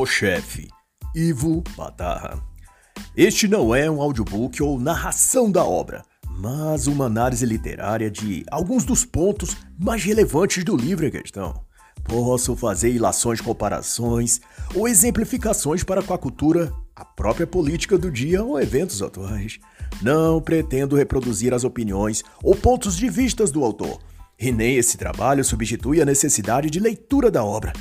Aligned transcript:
O 0.00 0.06
Chefe, 0.06 0.68
Ivo 1.12 1.60
Batarra. 1.76 2.40
Este 3.16 3.48
não 3.48 3.74
é 3.74 3.90
um 3.90 4.00
audiobook 4.00 4.62
ou 4.62 4.78
narração 4.78 5.50
da 5.50 5.64
obra, 5.64 6.04
mas 6.38 6.86
uma 6.86 7.06
análise 7.06 7.44
literária 7.44 8.08
de 8.08 8.44
alguns 8.48 8.84
dos 8.84 9.04
pontos 9.04 9.56
mais 9.76 10.04
relevantes 10.04 10.62
do 10.62 10.76
livro 10.76 11.04
em 11.04 11.10
questão. 11.10 11.64
Posso 12.04 12.54
fazer 12.54 12.92
ilações, 12.92 13.40
comparações 13.40 14.40
ou 14.72 14.86
exemplificações 14.86 15.82
para 15.82 16.00
com 16.00 16.14
a 16.14 16.18
cultura, 16.18 16.72
a 16.94 17.04
própria 17.04 17.44
política 17.44 17.98
do 17.98 18.08
dia 18.08 18.44
ou 18.44 18.60
eventos 18.60 19.02
atuais. 19.02 19.58
Não 20.00 20.40
pretendo 20.40 20.94
reproduzir 20.94 21.52
as 21.52 21.64
opiniões 21.64 22.22
ou 22.40 22.54
pontos 22.54 22.96
de 22.96 23.10
vistas 23.10 23.50
do 23.50 23.64
autor, 23.64 23.98
e 24.38 24.52
nem 24.52 24.76
esse 24.76 24.96
trabalho 24.96 25.42
substitui 25.42 26.00
a 26.00 26.04
necessidade 26.04 26.70
de 26.70 26.78
leitura 26.78 27.32
da 27.32 27.42
obra. 27.42 27.72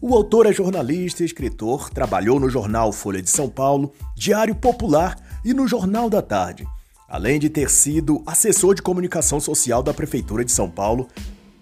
O 0.00 0.14
autor 0.14 0.44
é 0.44 0.52
jornalista 0.52 1.22
e 1.22 1.26
escritor, 1.26 1.88
trabalhou 1.88 2.38
no 2.38 2.50
jornal 2.50 2.92
Folha 2.92 3.22
de 3.22 3.30
São 3.30 3.48
Paulo, 3.48 3.92
Diário 4.14 4.54
Popular 4.54 5.16
e 5.42 5.54
no 5.54 5.66
Jornal 5.66 6.10
da 6.10 6.20
Tarde, 6.20 6.66
além 7.08 7.38
de 7.40 7.48
ter 7.48 7.70
sido 7.70 8.22
assessor 8.26 8.74
de 8.74 8.82
comunicação 8.82 9.40
social 9.40 9.82
da 9.82 9.94
Prefeitura 9.94 10.44
de 10.44 10.52
São 10.52 10.68
Paulo 10.68 11.08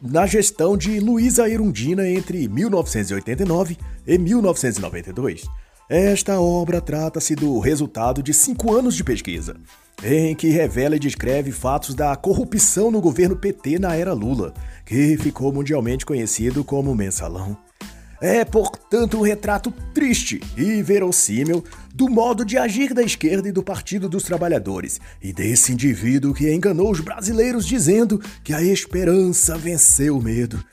na 0.03 0.27
gestão 0.27 0.77
de 0.77 0.99
Luísa 0.99 1.49
Erundina 1.49 2.09
entre 2.09 2.49
1989 2.49 3.79
e 4.05 4.19
1992. 4.19 5.45
Esta 5.89 6.41
obra 6.41 6.81
trata-se 6.81 7.37
do 7.37 7.61
resultado 7.61 8.21
de 8.21 8.35
cinco 8.35 8.75
anos 8.75 8.97
de 8.97 9.05
pesquisa, 9.05 9.55
em 10.03 10.35
que 10.35 10.49
revela 10.49 10.97
e 10.97 10.99
descreve 11.01 11.53
fatos 11.53 11.95
da 11.95 12.17
corrupção 12.17 12.91
no 12.91 13.01
governo 13.01 13.37
PT 13.37 13.79
na 13.79 13.95
era 13.95 14.13
Lula, 14.13 14.53
que 14.85 15.17
ficou 15.19 15.53
mundialmente 15.53 16.05
conhecido 16.05 16.65
como 16.65 16.95
Mensalão. 16.95 17.57
É, 18.25 18.43
portanto, 18.43 19.19
um 19.19 19.21
retrato 19.21 19.71
triste 19.93 20.41
e 20.57 20.83
verossímil 20.83 21.63
do 21.95 22.09
modo 22.09 22.43
de 22.43 22.57
agir 22.57 22.95
da 22.95 23.03
esquerda 23.03 23.51
e 23.51 23.53
do 23.53 23.63
Partido 23.63 24.09
dos 24.09 24.23
Trabalhadores, 24.23 24.99
e 25.23 25.31
desse 25.31 25.75
indivíduo 25.75 26.33
que 26.33 26.51
enganou 26.51 26.91
os 26.91 27.01
brasileiros 27.01 27.67
dizendo 27.67 28.19
que 28.43 28.55
a 28.55 28.63
esperança 28.63 29.59
venceu 29.59 30.17
o 30.17 30.23
medo. 30.23 30.65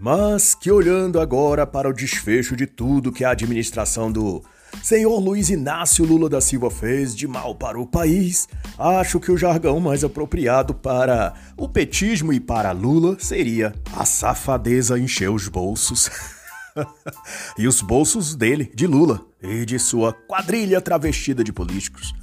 Mas 0.00 0.52
que 0.56 0.68
olhando 0.68 1.20
agora 1.20 1.64
para 1.64 1.88
o 1.88 1.92
desfecho 1.92 2.56
de 2.56 2.66
tudo 2.66 3.12
que 3.12 3.24
a 3.24 3.30
administração 3.30 4.10
do 4.10 4.42
senhor 4.82 5.20
Luiz 5.20 5.48
Inácio 5.48 6.04
Lula 6.04 6.28
da 6.28 6.40
Silva 6.40 6.72
fez 6.72 7.14
de 7.14 7.28
mal 7.28 7.54
para 7.54 7.78
o 7.78 7.86
país, 7.86 8.48
acho 8.76 9.20
que 9.20 9.30
o 9.30 9.38
jargão 9.38 9.78
mais 9.78 10.02
apropriado 10.02 10.74
para 10.74 11.34
o 11.56 11.68
petismo 11.68 12.32
e 12.32 12.40
para 12.40 12.72
Lula 12.72 13.16
seria 13.20 13.76
a 13.96 14.04
safadeza 14.04 14.98
encher 14.98 15.30
os 15.30 15.46
bolsos. 15.46 16.10
e 17.58 17.66
os 17.66 17.80
bolsos 17.80 18.34
dele, 18.34 18.70
de 18.74 18.86
Lula, 18.86 19.20
e 19.42 19.64
de 19.64 19.78
sua 19.78 20.12
quadrilha 20.12 20.80
travestida 20.80 21.42
de 21.42 21.52
políticos. 21.52 22.14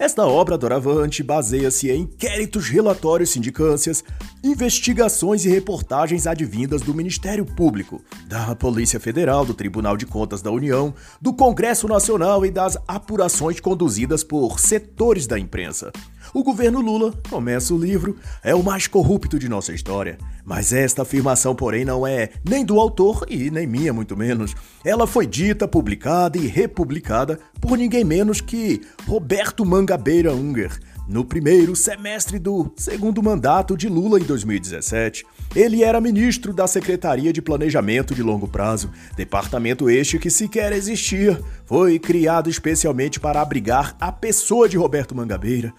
Esta 0.00 0.26
obra 0.26 0.56
doravante 0.56 1.22
baseia-se 1.22 1.90
em 1.90 2.00
inquéritos, 2.00 2.70
relatórios, 2.70 3.28
sindicâncias, 3.28 4.02
investigações 4.42 5.44
e 5.44 5.50
reportagens 5.50 6.26
advindas 6.26 6.80
do 6.80 6.94
Ministério 6.94 7.44
Público, 7.44 8.02
da 8.26 8.56
Polícia 8.56 8.98
Federal, 8.98 9.44
do 9.44 9.52
Tribunal 9.52 9.98
de 9.98 10.06
Contas 10.06 10.40
da 10.40 10.50
União, 10.50 10.94
do 11.20 11.34
Congresso 11.34 11.86
Nacional 11.86 12.46
e 12.46 12.50
das 12.50 12.78
apurações 12.88 13.60
conduzidas 13.60 14.24
por 14.24 14.58
setores 14.58 15.26
da 15.26 15.38
imprensa. 15.38 15.92
O 16.32 16.44
governo 16.44 16.80
Lula, 16.80 17.12
começa 17.28 17.74
o 17.74 17.78
livro, 17.78 18.16
é 18.42 18.54
o 18.54 18.62
mais 18.62 18.86
corrupto 18.86 19.36
de 19.36 19.48
nossa 19.48 19.72
história. 19.72 20.16
Mas 20.44 20.72
esta 20.72 21.02
afirmação, 21.02 21.56
porém, 21.56 21.84
não 21.84 22.06
é 22.06 22.30
nem 22.48 22.64
do 22.64 22.78
autor 22.78 23.26
e 23.28 23.50
nem 23.50 23.66
minha, 23.66 23.92
muito 23.92 24.16
menos. 24.16 24.54
Ela 24.84 25.08
foi 25.08 25.26
dita, 25.26 25.66
publicada 25.66 26.38
e 26.38 26.46
republicada 26.46 27.38
por 27.60 27.76
ninguém 27.76 28.04
menos 28.04 28.40
que 28.40 28.80
Roberto 29.06 29.66
Mangabeira 29.66 30.32
Unger, 30.32 30.78
no 31.08 31.24
primeiro 31.24 31.74
semestre 31.74 32.38
do 32.38 32.72
segundo 32.76 33.20
mandato 33.20 33.76
de 33.76 33.88
Lula 33.88 34.20
em 34.20 34.22
2017. 34.22 35.24
Ele 35.56 35.82
era 35.82 36.00
ministro 36.00 36.52
da 36.52 36.68
Secretaria 36.68 37.32
de 37.32 37.42
Planejamento 37.42 38.14
de 38.14 38.22
Longo 38.22 38.46
Prazo, 38.46 38.88
departamento 39.16 39.90
este 39.90 40.20
que 40.20 40.30
sequer 40.30 40.72
existia. 40.72 41.40
Foi 41.66 41.98
criado 41.98 42.48
especialmente 42.48 43.18
para 43.18 43.42
abrigar 43.42 43.96
a 44.00 44.12
pessoa 44.12 44.68
de 44.68 44.76
Roberto 44.76 45.12
Mangabeira 45.12 45.74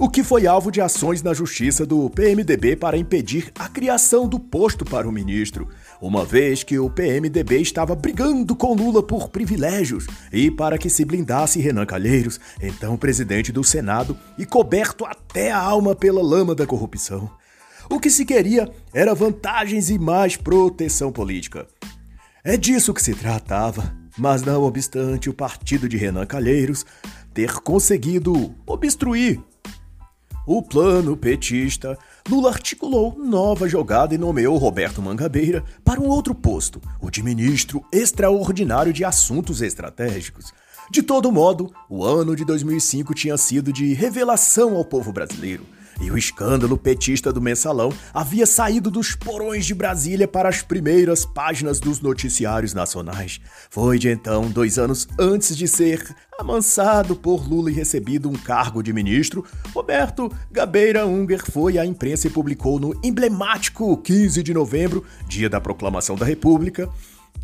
o 0.00 0.08
que 0.08 0.24
foi 0.24 0.46
alvo 0.46 0.72
de 0.72 0.80
ações 0.80 1.22
na 1.22 1.34
justiça 1.34 1.84
do 1.84 2.08
PMDB 2.08 2.74
para 2.74 2.96
impedir 2.96 3.52
a 3.58 3.68
criação 3.68 4.26
do 4.26 4.40
posto 4.40 4.82
para 4.82 5.06
o 5.06 5.12
ministro, 5.12 5.68
uma 6.00 6.24
vez 6.24 6.62
que 6.62 6.78
o 6.78 6.88
PMDB 6.88 7.58
estava 7.60 7.94
brigando 7.94 8.56
com 8.56 8.72
Lula 8.72 9.02
por 9.02 9.28
privilégios 9.28 10.06
e 10.32 10.50
para 10.50 10.78
que 10.78 10.88
se 10.88 11.04
blindasse 11.04 11.60
Renan 11.60 11.84
Calheiros, 11.84 12.40
então 12.62 12.96
presidente 12.96 13.52
do 13.52 13.62
Senado 13.62 14.16
e 14.38 14.46
coberto 14.46 15.04
até 15.04 15.52
a 15.52 15.58
alma 15.58 15.94
pela 15.94 16.22
lama 16.22 16.54
da 16.54 16.66
corrupção. 16.66 17.30
O 17.90 18.00
que 18.00 18.08
se 18.08 18.24
queria 18.24 18.72
era 18.94 19.14
vantagens 19.14 19.90
e 19.90 19.98
mais 19.98 20.34
proteção 20.34 21.12
política. 21.12 21.66
É 22.42 22.56
disso 22.56 22.94
que 22.94 23.02
se 23.02 23.14
tratava, 23.14 23.94
mas 24.16 24.40
não 24.40 24.62
obstante 24.62 25.28
o 25.28 25.34
partido 25.34 25.86
de 25.86 25.98
Renan 25.98 26.24
Calheiros 26.24 26.86
ter 27.34 27.52
conseguido 27.60 28.54
obstruir 28.66 29.42
o 30.46 30.62
plano 30.62 31.16
petista, 31.16 31.98
Lula 32.28 32.50
articulou 32.50 33.16
nova 33.18 33.68
jogada 33.68 34.14
e 34.14 34.18
nomeou 34.18 34.56
Roberto 34.56 35.02
Mangabeira 35.02 35.64
para 35.84 36.00
um 36.00 36.08
outro 36.08 36.34
posto, 36.34 36.80
o 37.00 37.10
de 37.10 37.22
ministro 37.22 37.84
extraordinário 37.92 38.92
de 38.92 39.04
assuntos 39.04 39.62
estratégicos. 39.62 40.52
De 40.90 41.02
todo 41.02 41.30
modo, 41.30 41.72
o 41.88 42.04
ano 42.04 42.34
de 42.34 42.44
2005 42.44 43.14
tinha 43.14 43.36
sido 43.36 43.72
de 43.72 43.92
revelação 43.94 44.76
ao 44.76 44.84
povo 44.84 45.12
brasileiro. 45.12 45.64
E 46.00 46.10
o 46.10 46.16
escândalo 46.16 46.78
petista 46.78 47.30
do 47.32 47.42
mensalão 47.42 47.92
havia 48.12 48.46
saído 48.46 48.90
dos 48.90 49.14
porões 49.14 49.66
de 49.66 49.74
Brasília 49.74 50.26
para 50.26 50.48
as 50.48 50.62
primeiras 50.62 51.26
páginas 51.26 51.78
dos 51.78 52.00
noticiários 52.00 52.72
nacionais. 52.72 53.40
Foi 53.68 53.98
de 53.98 54.08
então, 54.08 54.50
dois 54.50 54.78
anos 54.78 55.06
antes 55.18 55.54
de 55.54 55.68
ser 55.68 56.02
amansado 56.38 57.14
por 57.14 57.46
Lula 57.46 57.70
e 57.70 57.74
recebido 57.74 58.28
um 58.28 58.32
cargo 58.32 58.82
de 58.82 58.94
ministro, 58.94 59.44
Roberto 59.74 60.32
Gabeira 60.50 61.06
Unger 61.06 61.44
foi 61.50 61.76
à 61.76 61.84
imprensa 61.84 62.26
e 62.26 62.30
publicou 62.30 62.80
no 62.80 62.98
emblemático 63.04 63.94
15 63.98 64.42
de 64.42 64.54
novembro, 64.54 65.04
dia 65.28 65.50
da 65.50 65.60
proclamação 65.60 66.16
da 66.16 66.24
República, 66.24 66.88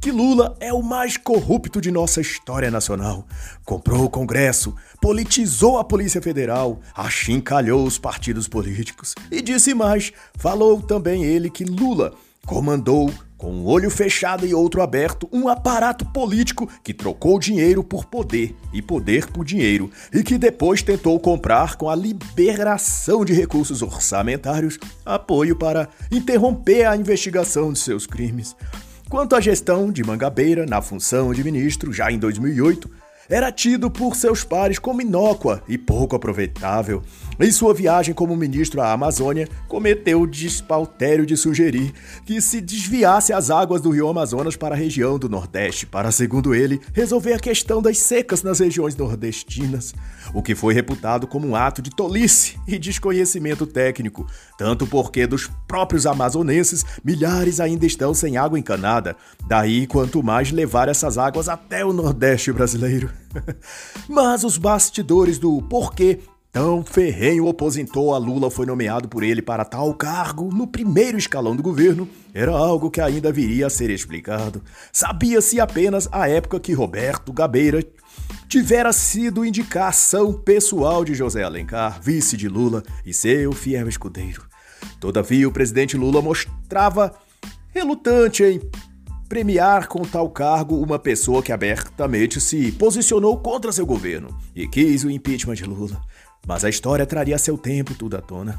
que 0.00 0.12
Lula 0.12 0.56
é 0.60 0.72
o 0.72 0.82
mais 0.82 1.16
corrupto 1.16 1.80
de 1.80 1.90
nossa 1.90 2.20
história 2.20 2.70
nacional. 2.70 3.26
Comprou 3.64 4.04
o 4.04 4.10
Congresso, 4.10 4.74
politizou 5.00 5.78
a 5.78 5.84
Polícia 5.84 6.22
Federal, 6.22 6.80
achincalhou 6.94 7.84
os 7.84 7.98
partidos 7.98 8.46
políticos 8.46 9.14
e 9.30 9.42
disse 9.42 9.74
mais: 9.74 10.12
falou 10.36 10.80
também 10.80 11.24
ele 11.24 11.50
que 11.50 11.64
Lula 11.64 12.14
comandou, 12.46 13.12
com 13.36 13.52
um 13.52 13.66
olho 13.66 13.90
fechado 13.90 14.46
e 14.46 14.54
outro 14.54 14.80
aberto, 14.80 15.28
um 15.32 15.48
aparato 15.48 16.06
político 16.06 16.66
que 16.82 16.94
trocou 16.94 17.38
dinheiro 17.38 17.82
por 17.84 18.06
poder 18.06 18.54
e 18.72 18.80
poder 18.80 19.26
por 19.26 19.44
dinheiro, 19.44 19.90
e 20.12 20.22
que 20.22 20.38
depois 20.38 20.82
tentou 20.82 21.18
comprar 21.20 21.76
com 21.76 21.90
a 21.90 21.94
liberação 21.94 23.24
de 23.24 23.34
recursos 23.34 23.82
orçamentários 23.82 24.78
apoio 25.04 25.56
para 25.56 25.88
interromper 26.10 26.86
a 26.86 26.96
investigação 26.96 27.72
de 27.72 27.78
seus 27.78 28.06
crimes. 28.06 28.54
Quanto 29.16 29.34
à 29.34 29.40
gestão 29.40 29.90
de 29.90 30.04
Mangabeira 30.04 30.66
na 30.66 30.82
função 30.82 31.32
de 31.32 31.42
ministro, 31.42 31.90
já 31.90 32.12
em 32.12 32.18
2008, 32.18 32.90
era 33.30 33.50
tido 33.50 33.90
por 33.90 34.14
seus 34.14 34.44
pares 34.44 34.78
como 34.78 35.00
inócua 35.00 35.62
e 35.66 35.78
pouco 35.78 36.14
aproveitável. 36.14 37.02
Em 37.38 37.50
sua 37.50 37.74
viagem 37.74 38.14
como 38.14 38.34
ministro 38.34 38.80
à 38.80 38.92
Amazônia, 38.92 39.46
cometeu 39.68 40.22
o 40.22 40.26
despautério 40.26 41.26
de 41.26 41.36
sugerir 41.36 41.92
que 42.24 42.40
se 42.40 42.62
desviasse 42.62 43.30
as 43.30 43.50
águas 43.50 43.82
do 43.82 43.90
rio 43.90 44.08
Amazonas 44.08 44.56
para 44.56 44.74
a 44.74 44.78
região 44.78 45.18
do 45.18 45.28
Nordeste, 45.28 45.84
para, 45.84 46.10
segundo 46.10 46.54
ele, 46.54 46.80
resolver 46.94 47.34
a 47.34 47.38
questão 47.38 47.82
das 47.82 47.98
secas 47.98 48.42
nas 48.42 48.60
regiões 48.60 48.96
nordestinas, 48.96 49.94
o 50.32 50.42
que 50.42 50.54
foi 50.54 50.72
reputado 50.72 51.26
como 51.26 51.46
um 51.46 51.54
ato 51.54 51.82
de 51.82 51.90
tolice 51.90 52.58
e 52.66 52.78
desconhecimento 52.78 53.66
técnico, 53.66 54.26
tanto 54.56 54.86
porque 54.86 55.26
dos 55.26 55.50
próprios 55.68 56.06
amazonenses 56.06 56.86
milhares 57.04 57.60
ainda 57.60 57.84
estão 57.84 58.14
sem 58.14 58.38
água 58.38 58.58
encanada, 58.58 59.14
daí 59.46 59.86
quanto 59.86 60.22
mais 60.22 60.50
levar 60.50 60.88
essas 60.88 61.18
águas 61.18 61.50
até 61.50 61.84
o 61.84 61.92
Nordeste 61.92 62.50
brasileiro. 62.50 63.10
Mas 64.08 64.42
os 64.42 64.56
bastidores 64.56 65.38
do 65.38 65.60
porquê 65.60 66.20
tão 66.56 66.82
ferrenho 66.82 67.44
opositor 67.44 68.14
a 68.14 68.18
Lula 68.18 68.50
foi 68.50 68.64
nomeado 68.64 69.06
por 69.08 69.22
ele 69.22 69.42
para 69.42 69.62
tal 69.62 69.92
cargo 69.92 70.48
no 70.50 70.66
primeiro 70.66 71.18
escalão 71.18 71.54
do 71.54 71.62
governo 71.62 72.08
era 72.32 72.50
algo 72.50 72.90
que 72.90 72.98
ainda 72.98 73.30
viria 73.30 73.66
a 73.66 73.70
ser 73.70 73.90
explicado. 73.90 74.62
Sabia-se 74.90 75.60
apenas 75.60 76.08
a 76.10 76.30
época 76.30 76.58
que 76.58 76.72
Roberto 76.72 77.30
Gabeira 77.30 77.84
tivera 78.48 78.90
sido 78.94 79.44
indicação 79.44 80.32
pessoal 80.32 81.04
de 81.04 81.14
José 81.14 81.42
Alencar, 81.42 82.00
vice 82.00 82.38
de 82.38 82.48
Lula 82.48 82.82
e 83.04 83.12
seu 83.12 83.52
fiel 83.52 83.86
escudeiro. 83.86 84.46
Todavia, 84.98 85.46
o 85.46 85.52
presidente 85.52 85.94
Lula 85.94 86.22
mostrava 86.22 87.14
relutante 87.74 88.42
em 88.42 88.62
premiar 89.28 89.88
com 89.88 90.00
tal 90.02 90.30
cargo 90.30 90.80
uma 90.80 90.98
pessoa 90.98 91.42
que 91.42 91.52
abertamente 91.52 92.40
se 92.40 92.72
posicionou 92.72 93.36
contra 93.36 93.72
seu 93.72 93.84
governo 93.84 94.34
e 94.54 94.66
quis 94.66 95.04
o 95.04 95.10
impeachment 95.10 95.56
de 95.56 95.64
Lula. 95.64 96.00
Mas 96.46 96.64
a 96.64 96.68
história 96.68 97.06
traria 97.06 97.38
seu 97.38 97.56
tempo 97.56 97.94
tudo 97.94 98.16
à 98.16 98.20
tona. 98.20 98.58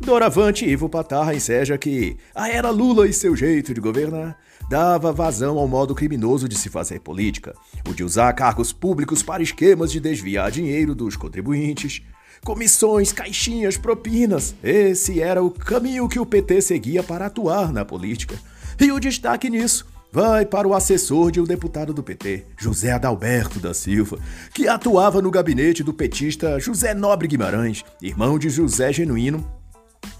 Doravante, 0.00 0.64
Ivo 0.64 0.88
Patarra 0.88 1.34
enseja 1.34 1.76
que 1.76 2.16
a 2.34 2.48
era 2.48 2.70
Lula 2.70 3.06
e 3.06 3.12
seu 3.12 3.36
jeito 3.36 3.74
de 3.74 3.80
governar 3.80 4.38
dava 4.68 5.12
vazão 5.12 5.58
ao 5.58 5.68
modo 5.68 5.94
criminoso 5.94 6.48
de 6.48 6.56
se 6.56 6.68
fazer 6.68 7.00
política, 7.00 7.54
o 7.88 7.92
de 7.92 8.02
usar 8.02 8.32
cargos 8.32 8.72
públicos 8.72 9.22
para 9.22 9.42
esquemas 9.42 9.92
de 9.92 10.00
desviar 10.00 10.50
dinheiro 10.50 10.94
dos 10.94 11.14
contribuintes, 11.14 12.02
comissões, 12.42 13.12
caixinhas, 13.12 13.76
propinas. 13.76 14.54
Esse 14.62 15.20
era 15.20 15.42
o 15.42 15.50
caminho 15.50 16.08
que 16.08 16.18
o 16.18 16.26
PT 16.26 16.62
seguia 16.62 17.02
para 17.02 17.26
atuar 17.26 17.72
na 17.72 17.84
política. 17.84 18.38
E 18.80 18.90
o 18.90 18.98
destaque 18.98 19.50
nisso 19.50 19.91
vai 20.12 20.44
para 20.44 20.68
o 20.68 20.74
assessor 20.74 21.30
de 21.30 21.40
um 21.40 21.44
deputado 21.44 21.94
do 21.94 22.02
PT, 22.02 22.44
José 22.58 22.92
Adalberto 22.92 23.58
da 23.58 23.72
Silva, 23.72 24.18
que 24.52 24.68
atuava 24.68 25.22
no 25.22 25.30
gabinete 25.30 25.82
do 25.82 25.94
petista 25.94 26.60
José 26.60 26.92
Nobre 26.92 27.26
Guimarães, 27.26 27.82
irmão 28.00 28.38
de 28.38 28.50
José 28.50 28.92
Genuíno, 28.92 29.42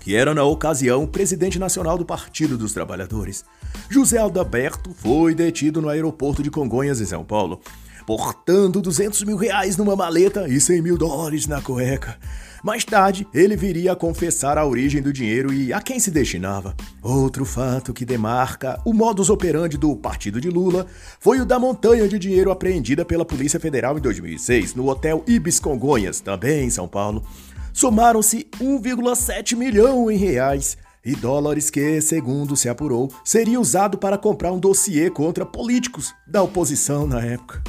que 0.00 0.16
era 0.16 0.34
na 0.34 0.44
ocasião 0.44 1.06
presidente 1.06 1.58
nacional 1.58 1.98
do 1.98 2.06
Partido 2.06 2.56
dos 2.56 2.72
Trabalhadores. 2.72 3.44
José 3.90 4.16
Adalberto 4.16 4.94
foi 4.94 5.34
detido 5.34 5.82
no 5.82 5.90
aeroporto 5.90 6.42
de 6.42 6.50
Congonhas, 6.50 6.98
em 6.98 7.06
São 7.06 7.22
Paulo, 7.22 7.60
portando 8.06 8.80
200 8.80 9.22
mil 9.24 9.36
reais 9.36 9.76
numa 9.76 9.96
maleta 9.96 10.48
e 10.48 10.60
100 10.60 10.82
mil 10.82 10.98
dólares 10.98 11.46
na 11.46 11.60
cueca. 11.60 12.18
Mais 12.62 12.84
tarde, 12.84 13.26
ele 13.34 13.56
viria 13.56 13.90
a 13.90 13.96
confessar 13.96 14.56
a 14.56 14.64
origem 14.64 15.02
do 15.02 15.12
dinheiro 15.12 15.52
e 15.52 15.72
a 15.72 15.80
quem 15.80 15.98
se 15.98 16.12
destinava. 16.12 16.76
Outro 17.02 17.44
fato 17.44 17.92
que 17.92 18.04
demarca 18.04 18.80
o 18.84 18.92
modus 18.92 19.30
operandi 19.30 19.76
do 19.76 19.96
partido 19.96 20.40
de 20.40 20.48
Lula 20.48 20.86
foi 21.18 21.40
o 21.40 21.44
da 21.44 21.58
montanha 21.58 22.06
de 22.06 22.20
dinheiro 22.20 22.52
apreendida 22.52 23.04
pela 23.04 23.24
Polícia 23.24 23.58
Federal 23.58 23.98
em 23.98 24.00
2006 24.00 24.76
no 24.76 24.88
Hotel 24.88 25.24
Ibis 25.26 25.58
Congonhas, 25.58 26.20
também 26.20 26.66
em 26.66 26.70
São 26.70 26.86
Paulo. 26.86 27.24
Somaram-se 27.72 28.46
1,7 28.60 29.56
milhão 29.56 30.08
em 30.08 30.16
reais 30.16 30.76
e 31.04 31.16
dólares 31.16 31.68
que, 31.68 32.00
segundo 32.00 32.56
se 32.56 32.68
apurou, 32.68 33.10
seria 33.24 33.60
usado 33.60 33.98
para 33.98 34.16
comprar 34.16 34.52
um 34.52 34.58
dossiê 34.60 35.10
contra 35.10 35.44
políticos 35.44 36.14
da 36.28 36.42
oposição 36.42 37.08
na 37.08 37.20
época. 37.24 37.60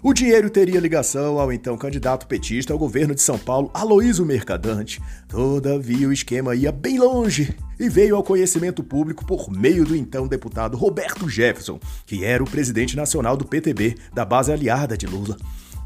O 0.00 0.14
dinheiro 0.14 0.48
teria 0.48 0.78
ligação 0.78 1.40
ao 1.40 1.52
então 1.52 1.76
candidato 1.76 2.28
petista 2.28 2.72
ao 2.72 2.78
governo 2.78 3.16
de 3.16 3.20
São 3.20 3.36
Paulo, 3.36 3.68
Aloísio 3.74 4.24
Mercadante. 4.24 5.02
Todavia, 5.26 6.08
o 6.08 6.12
esquema 6.12 6.54
ia 6.54 6.70
bem 6.70 7.00
longe 7.00 7.52
e 7.80 7.88
veio 7.88 8.14
ao 8.14 8.22
conhecimento 8.22 8.84
público 8.84 9.26
por 9.26 9.50
meio 9.50 9.84
do 9.84 9.96
então 9.96 10.28
deputado 10.28 10.76
Roberto 10.76 11.28
Jefferson, 11.28 11.80
que 12.06 12.24
era 12.24 12.40
o 12.40 12.48
presidente 12.48 12.96
nacional 12.96 13.36
do 13.36 13.44
PTB, 13.44 13.96
da 14.14 14.24
base 14.24 14.52
aliada 14.52 14.96
de 14.96 15.04
Lula. 15.04 15.36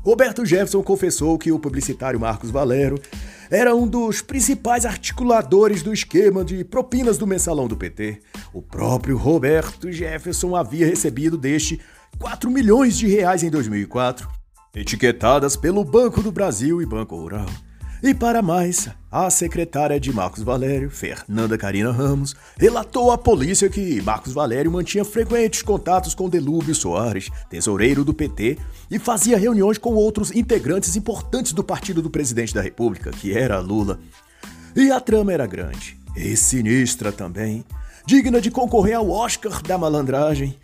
Roberto 0.03 0.44
Jefferson 0.44 0.82
confessou 0.82 1.38
que 1.38 1.50
o 1.50 1.59
publicitário 1.59 2.20
Marcos 2.20 2.50
Valero 2.50 3.00
era 3.49 3.75
um 3.75 3.87
dos 3.87 4.20
principais 4.20 4.85
articuladores 4.85 5.82
do 5.82 5.93
esquema 5.93 6.44
de 6.44 6.64
propinas 6.64 7.17
do 7.17 7.26
mensalão 7.26 7.69
do 7.69 7.76
PT. 7.76 8.20
O 8.53 8.61
próprio 8.61 9.17
Roberto 9.17 9.93
Jefferson 9.93 10.56
havia 10.56 10.87
recebido 10.87 11.38
deste 11.38 11.81
4 12.19 12.50
milhões 12.50 12.97
de 12.97 13.06
reais 13.06 13.43
em 13.43 13.50
2004, 13.50 14.29
etiquetadas 14.75 15.56
pelo 15.56 15.85
Banco 15.85 16.23
do 16.23 16.32
Brasil 16.32 16.81
e 16.81 16.87
Banco 16.87 17.17
Rural. 17.17 17.47
E 18.03 18.12
para 18.12 18.43
mais, 18.43 18.88
a 19.11 19.31
secretária 19.31 20.00
de 20.00 20.12
Marcos 20.12 20.43
Valério, 20.43 20.91
Fernanda 20.91 21.56
Carina 21.56 21.93
Ramos, 21.93 22.35
relatou 22.59 23.12
à 23.12 23.19
polícia 23.19 23.69
que 23.69 24.03
Marcos 24.03 24.32
Valério 24.32 24.73
mantinha 24.73 25.05
frequentes 25.05 25.62
contatos 25.62 26.12
com 26.12 26.29
Delúbio 26.29 26.75
Soares, 26.75 27.29
tesoureiro 27.49 28.05
do 28.05 28.12
PT, 28.12 28.59
e 28.91 28.99
fazia 28.99 29.38
reuniões 29.38 29.79
com 29.79 29.94
outros 29.94 30.32
integrantes 30.32 30.97
importantes 30.97 31.53
do 31.53 31.62
partido 31.62 32.03
do 32.03 32.11
presidente 32.11 32.53
da 32.53 32.61
República, 32.61 33.12
que 33.12 33.38
era 33.38 33.61
Lula. 33.61 34.00
E 34.75 34.91
a 34.91 34.99
trama 34.99 35.32
era 35.32 35.47
grande, 35.47 35.97
e 36.17 36.37
sinistra 36.37 37.12
também, 37.12 37.64
digna 38.05 38.41
de 38.41 38.50
concorrer 38.50 38.97
ao 38.97 39.09
Oscar 39.11 39.62
da 39.62 39.79
malandragem, 39.79 40.59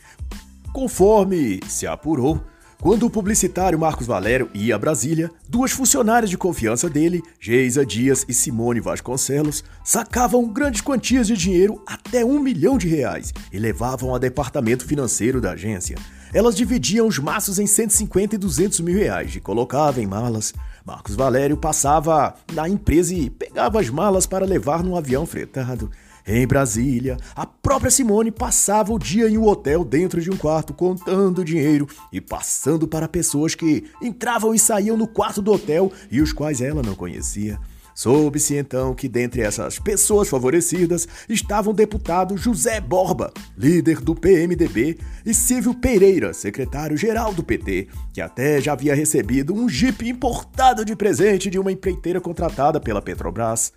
Conforme 0.73 1.61
se 1.67 1.87
apurou, 1.87 2.41
quando 2.81 3.06
o 3.06 3.11
publicitário 3.11 3.76
Marcos 3.76 4.06
Valério 4.06 4.49
ia 4.55 4.76
a 4.76 4.79
Brasília, 4.79 5.29
duas 5.49 5.73
funcionárias 5.73 6.31
de 6.31 6.38
confiança 6.38 6.88
dele, 6.88 7.20
Geisa 7.41 7.85
Dias 7.85 8.25
e 8.29 8.32
Simone 8.32 8.79
Vasconcelos, 8.79 9.65
sacavam 9.82 10.49
grandes 10.49 10.81
quantias 10.81 11.26
de 11.26 11.37
dinheiro 11.37 11.82
até 11.85 12.25
um 12.25 12.38
milhão 12.38 12.79
de 12.79 12.87
reais 12.87 13.35
e 13.53 13.59
levavam 13.59 14.11
ao 14.11 14.19
departamento 14.19 14.87
financeiro 14.87 15.41
da 15.41 15.53
agência. 15.53 15.97
Elas 16.32 16.55
dividiam 16.55 17.09
os 17.09 17.19
maços 17.19 17.59
em 17.59 17.67
150 17.67 18.37
e 18.37 18.38
200 18.38 18.81
mil 18.81 18.97
reais 18.97 19.35
e 19.35 19.41
colocavam 19.41 20.00
em 20.00 20.06
malas. 20.06 20.55
Marcos 20.85 21.17
Valério 21.17 21.56
passava 21.56 22.35
na 22.53 22.69
empresa 22.69 23.12
e 23.12 23.29
pegava 23.29 23.81
as 23.81 23.88
malas 23.88 24.26
para 24.26 24.47
levar 24.47 24.85
num 24.85 24.97
avião 24.97 25.26
fretado. 25.26 25.91
Em 26.30 26.46
Brasília, 26.46 27.16
a 27.34 27.46
própria 27.46 27.90
Simone 27.90 28.30
passava 28.30 28.92
o 28.92 28.98
dia 28.98 29.30
em 29.30 29.38
um 29.38 29.46
hotel 29.46 29.82
dentro 29.82 30.20
de 30.20 30.30
um 30.30 30.36
quarto 30.36 30.75
contando 30.75 31.42
dinheiro 31.42 31.88
e 32.12 32.20
passando 32.20 32.86
para 32.86 33.08
pessoas 33.08 33.54
que 33.54 33.84
entravam 34.02 34.54
e 34.54 34.58
saíam 34.58 34.94
no 34.94 35.08
quarto 35.08 35.40
do 35.40 35.50
hotel 35.50 35.90
e 36.10 36.20
os 36.20 36.30
quais 36.30 36.60
ela 36.60 36.82
não 36.82 36.94
conhecia. 36.94 37.58
Soube-se 37.94 38.54
então 38.54 38.94
que 38.94 39.08
dentre 39.08 39.40
essas 39.40 39.78
pessoas 39.78 40.28
favorecidas 40.28 41.08
estavam 41.30 41.72
o 41.72 41.76
deputado 41.76 42.36
José 42.36 42.78
Borba, 42.78 43.32
líder 43.56 44.00
do 44.02 44.14
PMDB, 44.14 44.98
e 45.25 45.32
Silvio 45.32 45.72
Pereira, 45.75 46.34
secretário-geral 46.34 47.32
do 47.32 47.42
PT, 47.42 47.88
que 48.12 48.20
até 48.20 48.60
já 48.60 48.75
havia 48.75 48.94
recebido 48.94 49.54
um 49.54 49.66
jipe 49.66 50.06
importado 50.06 50.84
de 50.84 50.94
presente 50.94 51.48
de 51.48 51.58
uma 51.58 51.72
empreiteira 51.72 52.20
contratada 52.20 52.78
pela 52.78 53.00
Petrobras. 53.00 53.72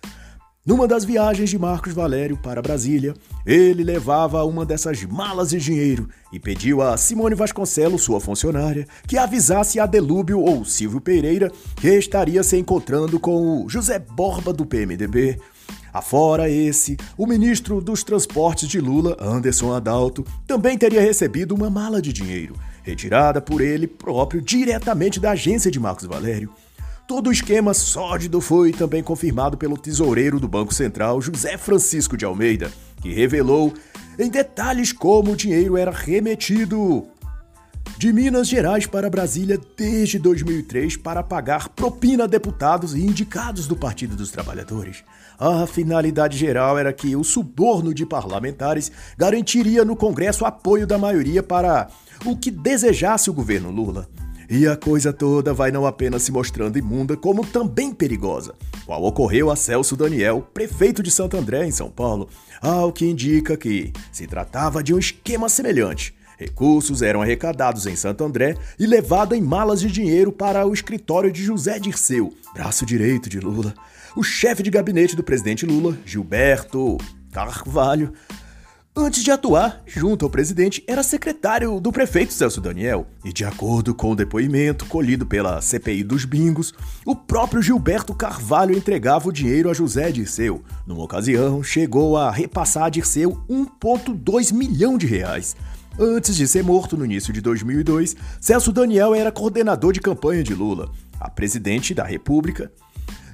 Numa 0.64 0.86
das 0.86 1.04
viagens 1.04 1.50
de 1.50 1.58
Marcos 1.58 1.92
Valério 1.92 2.36
para 2.36 2.62
Brasília, 2.62 3.14
ele 3.44 3.82
levava 3.82 4.44
uma 4.44 4.64
dessas 4.64 5.02
malas 5.02 5.50
de 5.50 5.58
dinheiro 5.58 6.08
e 6.32 6.38
pediu 6.38 6.80
a 6.80 6.96
Simone 6.96 7.34
Vasconcelos, 7.34 8.02
sua 8.02 8.20
funcionária, 8.20 8.86
que 9.08 9.18
avisasse 9.18 9.80
a 9.80 9.86
Delúbio 9.86 10.38
ou 10.38 10.64
Silvio 10.64 11.00
Pereira 11.00 11.50
que 11.74 11.88
estaria 11.88 12.44
se 12.44 12.56
encontrando 12.56 13.18
com 13.18 13.64
o 13.64 13.68
José 13.68 13.98
Borba 13.98 14.52
do 14.52 14.64
PMDB. 14.64 15.36
Afora 15.92 16.48
esse, 16.48 16.96
o 17.18 17.26
ministro 17.26 17.80
dos 17.80 18.04
Transportes 18.04 18.68
de 18.68 18.80
Lula, 18.80 19.16
Anderson 19.20 19.74
Adalto, 19.74 20.24
também 20.46 20.78
teria 20.78 21.00
recebido 21.00 21.56
uma 21.56 21.68
mala 21.68 22.00
de 22.00 22.12
dinheiro, 22.12 22.54
retirada 22.84 23.40
por 23.40 23.60
ele 23.60 23.88
próprio 23.88 24.40
diretamente 24.40 25.18
da 25.18 25.32
agência 25.32 25.72
de 25.72 25.80
Marcos 25.80 26.06
Valério. 26.06 26.52
Todo 27.12 27.28
o 27.28 27.32
esquema 27.32 27.74
sólido 27.74 28.40
foi 28.40 28.72
também 28.72 29.02
confirmado 29.02 29.58
pelo 29.58 29.76
tesoureiro 29.76 30.40
do 30.40 30.48
Banco 30.48 30.72
Central, 30.72 31.20
José 31.20 31.58
Francisco 31.58 32.16
de 32.16 32.24
Almeida, 32.24 32.72
que 33.02 33.12
revelou 33.12 33.74
em 34.18 34.30
detalhes 34.30 34.94
como 34.94 35.32
o 35.32 35.36
dinheiro 35.36 35.76
era 35.76 35.90
remetido 35.90 37.06
de 37.98 38.10
Minas 38.14 38.48
Gerais 38.48 38.86
para 38.86 39.10
Brasília 39.10 39.60
desde 39.76 40.18
2003 40.18 40.96
para 40.96 41.22
pagar 41.22 41.68
propina 41.68 42.24
a 42.24 42.26
deputados 42.26 42.94
e 42.94 43.02
indicados 43.02 43.66
do 43.66 43.76
Partido 43.76 44.16
dos 44.16 44.30
Trabalhadores. 44.30 45.04
A 45.38 45.66
finalidade 45.66 46.38
geral 46.38 46.78
era 46.78 46.94
que 46.94 47.14
o 47.14 47.22
suborno 47.22 47.92
de 47.92 48.06
parlamentares 48.06 48.90
garantiria 49.18 49.84
no 49.84 49.96
Congresso 49.96 50.46
apoio 50.46 50.86
da 50.86 50.96
maioria 50.96 51.42
para 51.42 51.88
o 52.24 52.34
que 52.34 52.50
desejasse 52.50 53.28
o 53.28 53.34
governo 53.34 53.70
Lula. 53.70 54.08
E 54.54 54.68
a 54.68 54.76
coisa 54.76 55.14
toda 55.14 55.54
vai 55.54 55.70
não 55.70 55.86
apenas 55.86 56.24
se 56.24 56.30
mostrando 56.30 56.78
imunda, 56.78 57.16
como 57.16 57.42
também 57.42 57.90
perigosa, 57.90 58.54
qual 58.84 59.02
ocorreu 59.02 59.50
a 59.50 59.56
Celso 59.56 59.96
Daniel, 59.96 60.46
prefeito 60.52 61.02
de 61.02 61.10
Santo 61.10 61.38
André, 61.38 61.64
em 61.64 61.70
São 61.70 61.90
Paulo, 61.90 62.28
ao 62.60 62.92
que 62.92 63.06
indica 63.06 63.56
que 63.56 63.94
se 64.12 64.26
tratava 64.26 64.82
de 64.82 64.92
um 64.92 64.98
esquema 64.98 65.48
semelhante. 65.48 66.14
Recursos 66.38 67.00
eram 67.00 67.22
arrecadados 67.22 67.86
em 67.86 67.96
Santo 67.96 68.24
André 68.24 68.54
e 68.78 68.84
levados 68.86 69.38
em 69.38 69.40
malas 69.40 69.80
de 69.80 69.90
dinheiro 69.90 70.30
para 70.30 70.66
o 70.66 70.74
escritório 70.74 71.32
de 71.32 71.42
José 71.42 71.78
Dirceu, 71.78 72.34
braço 72.52 72.84
direito 72.84 73.30
de 73.30 73.40
Lula. 73.40 73.72
O 74.14 74.22
chefe 74.22 74.62
de 74.62 74.70
gabinete 74.70 75.16
do 75.16 75.24
presidente 75.24 75.64
Lula, 75.64 75.96
Gilberto 76.04 76.98
Carvalho, 77.32 78.12
Antes 78.94 79.24
de 79.24 79.30
atuar 79.30 79.82
junto 79.86 80.26
ao 80.26 80.30
presidente, 80.30 80.84
era 80.86 81.02
secretário 81.02 81.80
do 81.80 81.90
prefeito 81.90 82.34
Celso 82.34 82.60
Daniel, 82.60 83.06
e 83.24 83.32
de 83.32 83.42
acordo 83.42 83.94
com 83.94 84.10
o 84.10 84.14
depoimento 84.14 84.84
colhido 84.84 85.24
pela 85.24 85.62
CPI 85.62 86.04
dos 86.04 86.26
bingos, 86.26 86.74
o 87.06 87.16
próprio 87.16 87.62
Gilberto 87.62 88.14
Carvalho 88.14 88.76
entregava 88.76 89.30
o 89.30 89.32
dinheiro 89.32 89.70
a 89.70 89.72
José 89.72 90.12
Dirceu. 90.12 90.62
Numa 90.86 91.02
ocasião, 91.02 91.62
chegou 91.62 92.18
a 92.18 92.30
repassar 92.30 92.84
a 92.84 92.90
Dirceu 92.90 93.42
1,2 93.48 94.52
milhão 94.52 94.98
de 94.98 95.06
reais. 95.06 95.56
Antes 95.98 96.36
de 96.36 96.46
ser 96.46 96.62
morto 96.62 96.94
no 96.94 97.06
início 97.06 97.32
de 97.32 97.40
2002, 97.40 98.14
Celso 98.42 98.72
Daniel 98.72 99.14
era 99.14 99.32
coordenador 99.32 99.94
de 99.94 100.02
campanha 100.02 100.42
de 100.42 100.54
Lula, 100.54 100.90
a 101.18 101.30
presidente 101.30 101.94
da 101.94 102.04
República, 102.04 102.70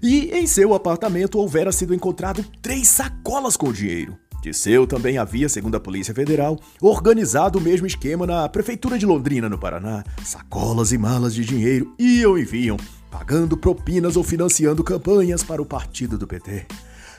e 0.01 0.31
em 0.31 0.47
seu 0.47 0.73
apartamento 0.73 1.37
houvera 1.37 1.73
sido 1.73 1.93
encontrado 1.93 2.45
três 2.63 2.87
sacolas 2.87 3.57
com 3.57 3.73
dinheiro. 3.73 4.17
Disseu 4.41 4.87
também 4.87 5.19
havia, 5.19 5.49
segundo 5.49 5.77
a 5.77 5.81
Polícia 5.81 6.15
Federal, 6.15 6.59
organizado 6.81 7.59
o 7.59 7.63
mesmo 7.63 7.87
esquema 7.87 8.27
na 8.27 8.49
Prefeitura 8.49 8.99
de 8.99 9.05
Londrina, 9.05 9.49
no 9.49 9.59
Paraná. 9.59 10.05
Sacolas 10.25 10.93
e 10.93 10.99
malas 10.99 11.35
de 11.35 11.45
dinheiro 11.45 11.93
iam 11.99 12.39
e 12.39 12.45
vinham, 12.45 12.77
pagando 13.11 13.57
propinas 13.57 14.17
ou 14.17 14.23
financiando 14.23 14.85
campanhas 14.85 15.43
para 15.43 15.61
o 15.61 15.67
partido 15.67 16.17
do 16.17 16.27
PT. 16.27 16.67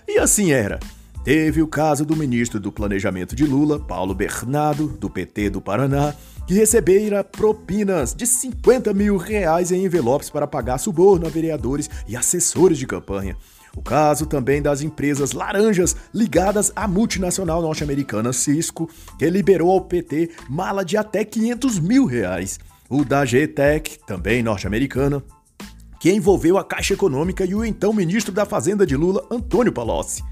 E 0.07 0.17
assim 0.17 0.51
era. 0.51 0.79
Teve 1.23 1.61
o 1.61 1.67
caso 1.67 2.05
do 2.05 2.15
ministro 2.15 2.59
do 2.59 2.71
Planejamento 2.71 3.35
de 3.35 3.45
Lula, 3.45 3.77
Paulo 3.77 4.15
Bernardo, 4.15 4.87
do 4.87 5.09
PT 5.09 5.49
do 5.49 5.61
Paraná, 5.61 6.15
que 6.47 6.53
recebera 6.53 7.23
propinas 7.23 8.15
de 8.15 8.25
50 8.25 8.93
mil 8.93 9.17
reais 9.17 9.71
em 9.71 9.85
envelopes 9.85 10.29
para 10.29 10.47
pagar 10.47 10.77
suborno 10.77 11.27
a 11.27 11.29
vereadores 11.29 11.89
e 12.07 12.15
assessores 12.15 12.77
de 12.77 12.87
campanha. 12.87 13.35
O 13.79 13.81
caso 13.81 14.25
também 14.25 14.61
das 14.61 14.81
empresas 14.81 15.31
laranjas 15.31 15.95
ligadas 16.13 16.69
à 16.75 16.85
multinacional 16.85 17.61
norte-americana 17.61 18.33
Cisco, 18.33 18.89
que 19.17 19.29
liberou 19.29 19.71
ao 19.71 19.79
PT 19.79 20.31
mala 20.49 20.83
de 20.83 20.97
até 20.97 21.23
500 21.23 21.79
mil 21.79 22.03
reais. 22.03 22.59
O 22.89 23.05
da 23.05 23.23
GTEC, 23.23 23.99
também 24.05 24.43
norte-americana, 24.43 25.23
que 25.97 26.11
envolveu 26.11 26.57
a 26.57 26.63
Caixa 26.65 26.93
Econômica 26.93 27.45
e 27.45 27.55
o 27.55 27.63
então 27.63 27.93
ministro 27.93 28.33
da 28.33 28.45
Fazenda 28.45 28.85
de 28.85 28.97
Lula, 28.97 29.25
Antônio 29.31 29.71
Palocci. 29.71 30.25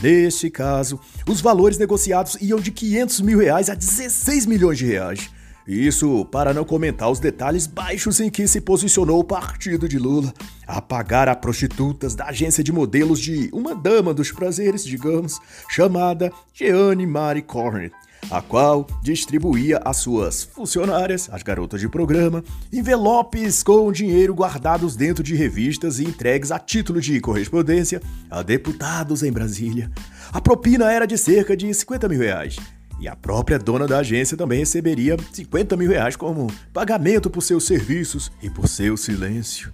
Neste 0.00 0.48
caso, 0.48 1.00
os 1.28 1.40
valores 1.40 1.76
negociados 1.76 2.36
iam 2.40 2.60
de 2.60 2.70
500 2.70 3.20
mil 3.22 3.40
reais 3.40 3.68
a 3.68 3.74
16 3.74 4.46
milhões 4.46 4.78
de 4.78 4.86
reais. 4.86 5.28
Isso 5.66 6.26
para 6.26 6.52
não 6.52 6.64
comentar 6.64 7.10
os 7.10 7.18
detalhes 7.18 7.66
baixos 7.66 8.20
em 8.20 8.28
que 8.28 8.46
se 8.46 8.60
posicionou 8.60 9.20
o 9.20 9.24
partido 9.24 9.88
de 9.88 9.98
Lula 9.98 10.32
a 10.66 10.80
pagar 10.80 11.26
a 11.26 11.34
prostitutas 11.34 12.14
da 12.14 12.26
agência 12.26 12.62
de 12.62 12.70
modelos 12.70 13.18
de 13.18 13.48
uma 13.50 13.74
dama 13.74 14.12
dos 14.12 14.30
prazeres, 14.30 14.84
digamos, 14.84 15.40
chamada 15.70 16.30
Jeanne 16.52 17.06
Marie 17.06 17.42
Cornet, 17.42 17.94
a 18.30 18.42
qual 18.42 18.86
distribuía 19.02 19.80
às 19.82 19.98
suas 19.98 20.44
funcionárias, 20.44 21.30
as 21.32 21.42
garotas 21.42 21.80
de 21.80 21.88
programa, 21.88 22.44
envelopes 22.70 23.62
com 23.62 23.90
dinheiro 23.90 24.34
guardados 24.34 24.94
dentro 24.96 25.24
de 25.24 25.34
revistas 25.34 25.98
e 25.98 26.04
entregues 26.04 26.52
a 26.52 26.58
título 26.58 27.00
de 27.00 27.18
correspondência 27.22 28.02
a 28.30 28.42
deputados 28.42 29.22
em 29.22 29.32
Brasília. 29.32 29.90
A 30.30 30.42
propina 30.42 30.92
era 30.92 31.06
de 31.06 31.16
cerca 31.16 31.56
de 31.56 31.72
50 31.72 32.06
mil 32.06 32.20
reais 32.20 32.58
e 33.00 33.08
a 33.08 33.16
própria 33.16 33.58
dona 33.58 33.86
da 33.86 33.98
agência 33.98 34.36
também 34.36 34.58
receberia 34.58 35.16
50 35.32 35.76
mil 35.76 35.90
reais 35.90 36.16
como 36.16 36.46
pagamento 36.72 37.28
por 37.28 37.42
seus 37.42 37.64
serviços 37.64 38.30
e 38.42 38.48
por 38.48 38.68
seu 38.68 38.96
silêncio. 38.96 39.72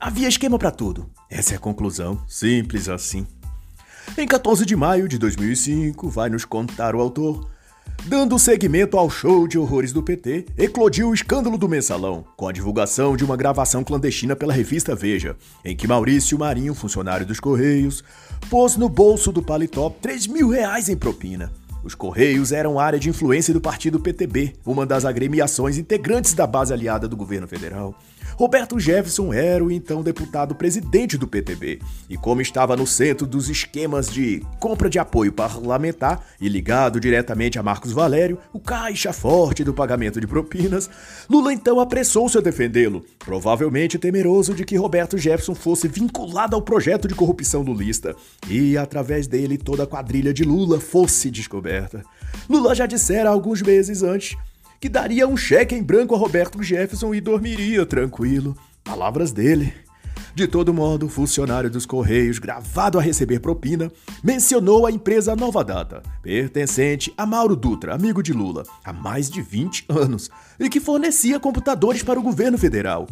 Havia 0.00 0.28
esquema 0.28 0.58
para 0.58 0.70
tudo. 0.70 1.10
Essa 1.28 1.54
é 1.54 1.56
a 1.56 1.60
conclusão, 1.60 2.22
simples 2.26 2.88
assim. 2.88 3.26
Em 4.16 4.26
14 4.26 4.64
de 4.64 4.74
maio 4.74 5.06
de 5.08 5.18
2005, 5.18 6.08
vai 6.08 6.30
nos 6.30 6.44
contar 6.44 6.94
o 6.94 7.00
autor, 7.00 7.48
Dando 8.06 8.38
seguimento 8.38 8.96
ao 8.96 9.10
show 9.10 9.46
de 9.46 9.58
horrores 9.58 9.92
do 9.92 10.02
PT, 10.02 10.46
eclodiu 10.56 11.10
o 11.10 11.14
escândalo 11.14 11.58
do 11.58 11.68
mensalão, 11.68 12.24
com 12.34 12.48
a 12.48 12.52
divulgação 12.52 13.14
de 13.14 13.22
uma 13.22 13.36
gravação 13.36 13.84
clandestina 13.84 14.34
pela 14.34 14.54
revista 14.54 14.94
Veja, 14.94 15.36
em 15.62 15.76
que 15.76 15.86
Maurício 15.86 16.38
Marinho, 16.38 16.74
funcionário 16.74 17.26
dos 17.26 17.38
Correios, 17.38 18.02
pôs 18.48 18.76
no 18.76 18.88
bolso 18.88 19.30
do 19.30 19.42
paletó 19.42 19.90
3 20.00 20.28
mil 20.28 20.48
reais 20.48 20.88
em 20.88 20.96
propina. 20.96 21.52
Os 21.82 21.94
Correios 21.94 22.52
eram 22.52 22.78
área 22.78 22.98
de 22.98 23.08
influência 23.08 23.54
do 23.54 23.60
partido 23.60 23.98
PTB, 23.98 24.54
uma 24.66 24.84
das 24.84 25.04
agremiações 25.04 25.78
integrantes 25.78 26.34
da 26.34 26.46
base 26.46 26.72
aliada 26.72 27.08
do 27.08 27.16
governo 27.16 27.48
federal. 27.48 27.94
Roberto 28.36 28.78
Jefferson 28.78 29.32
era 29.34 29.62
o 29.62 29.70
então 29.70 30.02
deputado 30.02 30.54
presidente 30.54 31.18
do 31.18 31.26
PTB, 31.26 31.78
e 32.08 32.16
como 32.16 32.40
estava 32.40 32.76
no 32.76 32.86
centro 32.86 33.26
dos 33.26 33.50
esquemas 33.50 34.08
de 34.08 34.42
compra 34.58 34.88
de 34.88 34.98
apoio 34.98 35.32
parlamentar 35.32 36.24
e 36.40 36.48
ligado 36.48 37.00
diretamente 37.00 37.58
a 37.58 37.62
Marcos 37.62 37.92
Valério, 37.92 38.38
o 38.52 38.58
caixa 38.58 39.12
forte 39.12 39.62
do 39.62 39.74
pagamento 39.74 40.20
de 40.20 40.26
propinas, 40.26 40.88
Lula 41.28 41.52
então 41.52 41.80
apressou-se 41.80 42.38
a 42.38 42.40
defendê-lo, 42.40 43.04
provavelmente 43.18 43.98
temeroso 43.98 44.54
de 44.54 44.64
que 44.64 44.76
Roberto 44.76 45.18
Jefferson 45.18 45.54
fosse 45.54 45.86
vinculado 45.86 46.56
ao 46.56 46.62
projeto 46.62 47.06
de 47.06 47.14
corrupção 47.14 47.62
lulista 47.62 48.16
e, 48.48 48.76
através 48.76 49.26
dele, 49.26 49.58
toda 49.58 49.82
a 49.82 49.86
quadrilha 49.86 50.32
de 50.32 50.44
Lula 50.44 50.80
fosse 50.80 51.30
descoberta. 51.30 51.69
Lula 52.48 52.74
já 52.74 52.86
dissera 52.86 53.30
alguns 53.30 53.62
meses 53.62 54.02
antes 54.02 54.36
que 54.80 54.88
daria 54.88 55.28
um 55.28 55.36
cheque 55.36 55.74
em 55.74 55.82
branco 55.82 56.14
a 56.14 56.18
Roberto 56.18 56.62
Jefferson 56.62 57.14
e 57.14 57.20
dormiria 57.20 57.84
tranquilo. 57.84 58.56
Palavras 58.82 59.30
dele. 59.30 59.74
De 60.34 60.46
todo 60.46 60.72
modo, 60.72 61.06
o 61.06 61.08
funcionário 61.08 61.68
dos 61.68 61.84
Correios, 61.84 62.38
gravado 62.38 62.98
a 62.98 63.02
receber 63.02 63.40
propina, 63.40 63.90
mencionou 64.22 64.86
a 64.86 64.90
empresa 64.90 65.34
Nova 65.36 65.62
Data, 65.64 66.02
pertencente 66.22 67.12
a 67.18 67.26
Mauro 67.26 67.56
Dutra, 67.56 67.94
amigo 67.94 68.22
de 68.22 68.32
Lula, 68.32 68.62
há 68.84 68.92
mais 68.92 69.28
de 69.28 69.42
20 69.42 69.86
anos, 69.88 70.30
e 70.58 70.68
que 70.68 70.80
fornecia 70.80 71.40
computadores 71.40 72.02
para 72.02 72.18
o 72.18 72.22
governo 72.22 72.56
federal. 72.56 73.06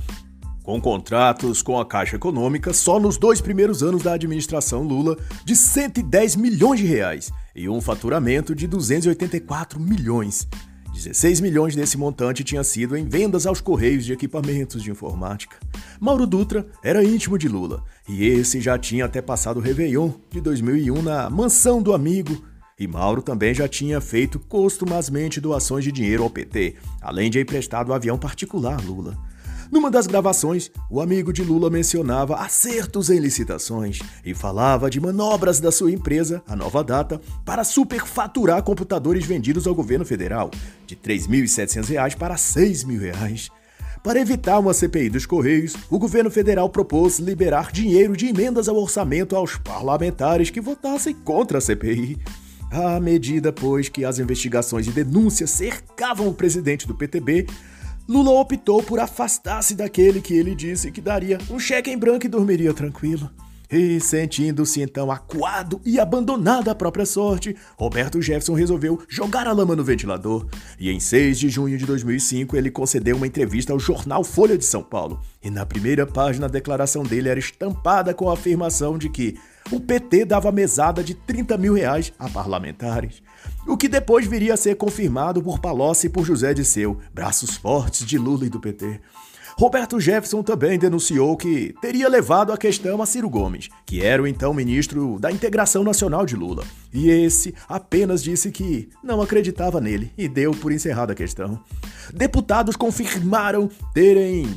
Com 0.62 0.80
contratos 0.80 1.60
com 1.62 1.80
a 1.80 1.86
Caixa 1.86 2.16
Econômica 2.16 2.72
só 2.72 3.00
nos 3.00 3.16
dois 3.16 3.40
primeiros 3.40 3.82
anos 3.82 4.02
da 4.02 4.12
administração 4.12 4.82
Lula 4.82 5.16
de 5.44 5.56
110 5.56 6.36
milhões 6.36 6.78
de 6.78 6.86
reais 6.86 7.32
e 7.58 7.68
um 7.68 7.80
faturamento 7.80 8.54
de 8.54 8.68
284 8.68 9.80
milhões. 9.80 10.46
16 10.94 11.40
milhões 11.40 11.74
desse 11.76 11.98
montante 11.98 12.42
tinha 12.42 12.62
sido 12.64 12.96
em 12.96 13.04
vendas 13.04 13.46
aos 13.46 13.60
correios 13.60 14.04
de 14.04 14.12
equipamentos 14.12 14.82
de 14.82 14.90
informática. 14.90 15.56
Mauro 16.00 16.26
Dutra 16.26 16.66
era 16.82 17.04
íntimo 17.04 17.36
de 17.36 17.48
Lula 17.48 17.84
e 18.08 18.24
esse 18.24 18.60
já 18.60 18.78
tinha 18.78 19.04
até 19.04 19.20
passado 19.20 19.58
o 19.58 19.62
Réveillon 19.62 20.12
de 20.30 20.40
2001 20.40 21.02
na 21.02 21.28
mansão 21.28 21.82
do 21.82 21.92
amigo. 21.92 22.44
E 22.78 22.86
Mauro 22.86 23.22
também 23.22 23.52
já 23.52 23.66
tinha 23.66 24.00
feito 24.00 24.38
costumazmente 24.38 25.40
doações 25.40 25.84
de 25.84 25.90
dinheiro 25.90 26.22
ao 26.22 26.30
PT, 26.30 26.76
além 27.00 27.28
de 27.28 27.40
emprestado 27.40 27.90
um 27.90 27.94
avião 27.94 28.16
particular 28.16 28.80
Lula. 28.84 29.18
Numa 29.70 29.90
das 29.90 30.06
gravações, 30.06 30.70
o 30.90 31.00
amigo 31.00 31.30
de 31.30 31.42
Lula 31.42 31.68
mencionava 31.68 32.36
acertos 32.36 33.10
em 33.10 33.18
licitações 33.18 33.98
e 34.24 34.32
falava 34.32 34.88
de 34.88 34.98
manobras 34.98 35.60
da 35.60 35.70
sua 35.70 35.92
empresa, 35.92 36.42
a 36.46 36.56
Nova 36.56 36.82
Data, 36.82 37.20
para 37.44 37.62
superfaturar 37.64 38.62
computadores 38.62 39.26
vendidos 39.26 39.66
ao 39.66 39.74
governo 39.74 40.06
federal, 40.06 40.50
de 40.86 40.94
R$ 40.94 41.18
3.700 41.18 42.16
para 42.16 42.34
R$ 42.34 42.40
6.000. 42.40 43.50
Para 44.02 44.20
evitar 44.20 44.58
uma 44.58 44.72
CPI 44.72 45.10
dos 45.10 45.26
Correios, 45.26 45.74
o 45.90 45.98
governo 45.98 46.30
federal 46.30 46.70
propôs 46.70 47.18
liberar 47.18 47.70
dinheiro 47.70 48.16
de 48.16 48.26
emendas 48.26 48.68
ao 48.68 48.76
orçamento 48.76 49.36
aos 49.36 49.56
parlamentares 49.56 50.48
que 50.48 50.62
votassem 50.62 51.14
contra 51.14 51.58
a 51.58 51.60
CPI. 51.60 52.16
À 52.70 53.00
medida, 53.00 53.52
pois, 53.52 53.88
que 53.88 54.04
as 54.04 54.18
investigações 54.18 54.86
e 54.86 54.90
denúncias 54.90 55.50
cercavam 55.50 56.28
o 56.28 56.34
presidente 56.34 56.86
do 56.86 56.94
PTB, 56.94 57.46
Lula 58.08 58.30
optou 58.30 58.82
por 58.82 58.98
afastar-se 58.98 59.74
daquele 59.74 60.22
que 60.22 60.32
ele 60.32 60.54
disse 60.54 60.90
que 60.90 60.98
daria 60.98 61.36
um 61.50 61.58
cheque 61.58 61.90
em 61.90 61.98
branco 61.98 62.24
e 62.24 62.28
dormiria 62.28 62.72
tranquilo. 62.72 63.30
E 63.70 64.00
sentindo-se 64.00 64.80
então 64.80 65.12
acuado 65.12 65.78
e 65.84 66.00
abandonado 66.00 66.70
à 66.70 66.74
própria 66.74 67.04
sorte, 67.04 67.54
Roberto 67.76 68.22
Jefferson 68.22 68.54
resolveu 68.54 68.98
jogar 69.10 69.46
a 69.46 69.52
lama 69.52 69.76
no 69.76 69.84
ventilador. 69.84 70.46
E 70.80 70.90
em 70.90 70.98
6 70.98 71.38
de 71.38 71.50
junho 71.50 71.76
de 71.76 71.84
2005 71.84 72.56
ele 72.56 72.70
concedeu 72.70 73.14
uma 73.14 73.26
entrevista 73.26 73.74
ao 73.74 73.78
jornal 73.78 74.24
Folha 74.24 74.56
de 74.56 74.64
São 74.64 74.82
Paulo. 74.82 75.20
E 75.42 75.50
na 75.50 75.66
primeira 75.66 76.06
página 76.06 76.46
a 76.46 76.50
declaração 76.50 77.02
dele 77.02 77.28
era 77.28 77.38
estampada 77.38 78.14
com 78.14 78.30
a 78.30 78.32
afirmação 78.32 78.96
de 78.96 79.10
que 79.10 79.36
o 79.70 79.78
PT 79.78 80.24
dava 80.24 80.50
mesada 80.50 81.04
de 81.04 81.12
30 81.12 81.58
mil 81.58 81.74
reais 81.74 82.10
a 82.18 82.26
parlamentares. 82.26 83.22
O 83.66 83.76
que 83.76 83.88
depois 83.88 84.26
viria 84.26 84.54
a 84.54 84.56
ser 84.56 84.76
confirmado 84.76 85.42
por 85.42 85.58
Palocci 85.58 86.06
e 86.06 86.10
por 86.10 86.24
José 86.24 86.54
Disseu, 86.54 86.98
braços 87.12 87.56
fortes 87.56 88.06
de 88.06 88.16
Lula 88.16 88.46
e 88.46 88.48
do 88.48 88.60
PT. 88.60 89.00
Roberto 89.58 89.98
Jefferson 89.98 90.40
também 90.40 90.78
denunciou 90.78 91.36
que 91.36 91.74
teria 91.80 92.08
levado 92.08 92.52
a 92.52 92.56
questão 92.56 93.02
a 93.02 93.06
Ciro 93.06 93.28
Gomes, 93.28 93.68
que 93.84 94.00
era 94.00 94.22
o 94.22 94.26
então 94.26 94.54
ministro 94.54 95.18
da 95.18 95.32
Integração 95.32 95.82
Nacional 95.82 96.24
de 96.24 96.36
Lula. 96.36 96.62
E 96.94 97.10
esse 97.10 97.52
apenas 97.68 98.22
disse 98.22 98.52
que 98.52 98.88
não 99.02 99.20
acreditava 99.20 99.80
nele 99.80 100.12
e 100.16 100.28
deu 100.28 100.52
por 100.52 100.70
encerrada 100.70 101.12
a 101.12 101.16
questão. 101.16 101.60
Deputados 102.14 102.76
confirmaram 102.76 103.68
terem 103.92 104.48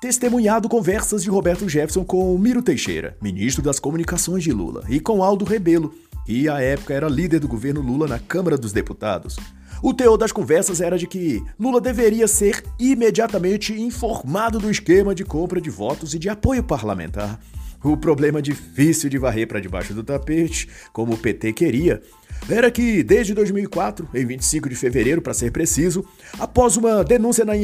testemunhado 0.00 0.70
conversas 0.70 1.22
de 1.22 1.28
Roberto 1.28 1.68
Jefferson 1.68 2.02
com 2.02 2.38
Miro 2.38 2.62
Teixeira, 2.62 3.14
ministro 3.20 3.62
das 3.62 3.78
Comunicações 3.78 4.42
de 4.42 4.52
Lula, 4.52 4.84
e 4.88 5.00
com 5.00 5.22
Aldo 5.22 5.44
Rebelo, 5.44 5.92
que 6.28 6.46
à 6.46 6.60
época 6.60 6.92
era 6.92 7.08
líder 7.08 7.40
do 7.40 7.48
governo 7.48 7.80
Lula 7.80 8.06
na 8.06 8.18
Câmara 8.18 8.58
dos 8.58 8.70
Deputados. 8.70 9.38
O 9.82 9.94
teor 9.94 10.18
das 10.18 10.30
conversas 10.30 10.78
era 10.78 10.98
de 10.98 11.06
que 11.06 11.42
Lula 11.58 11.80
deveria 11.80 12.28
ser 12.28 12.62
imediatamente 12.78 13.72
informado 13.72 14.58
do 14.58 14.70
esquema 14.70 15.14
de 15.14 15.24
compra 15.24 15.58
de 15.58 15.70
votos 15.70 16.12
e 16.12 16.18
de 16.18 16.28
apoio 16.28 16.62
parlamentar. 16.62 17.40
O 17.82 17.96
problema 17.96 18.42
difícil 18.42 19.08
de 19.08 19.16
varrer 19.16 19.48
para 19.48 19.58
debaixo 19.58 19.94
do 19.94 20.04
tapete, 20.04 20.68
como 20.92 21.14
o 21.14 21.16
PT 21.16 21.54
queria, 21.54 22.02
era 22.46 22.70
que 22.70 23.02
desde 23.02 23.32
2004, 23.32 24.06
em 24.12 24.26
25 24.26 24.68
de 24.68 24.76
fevereiro 24.76 25.22
para 25.22 25.32
ser 25.32 25.50
preciso, 25.50 26.04
após 26.38 26.76
uma 26.76 27.02
denúncia 27.02 27.42
na 27.42 27.54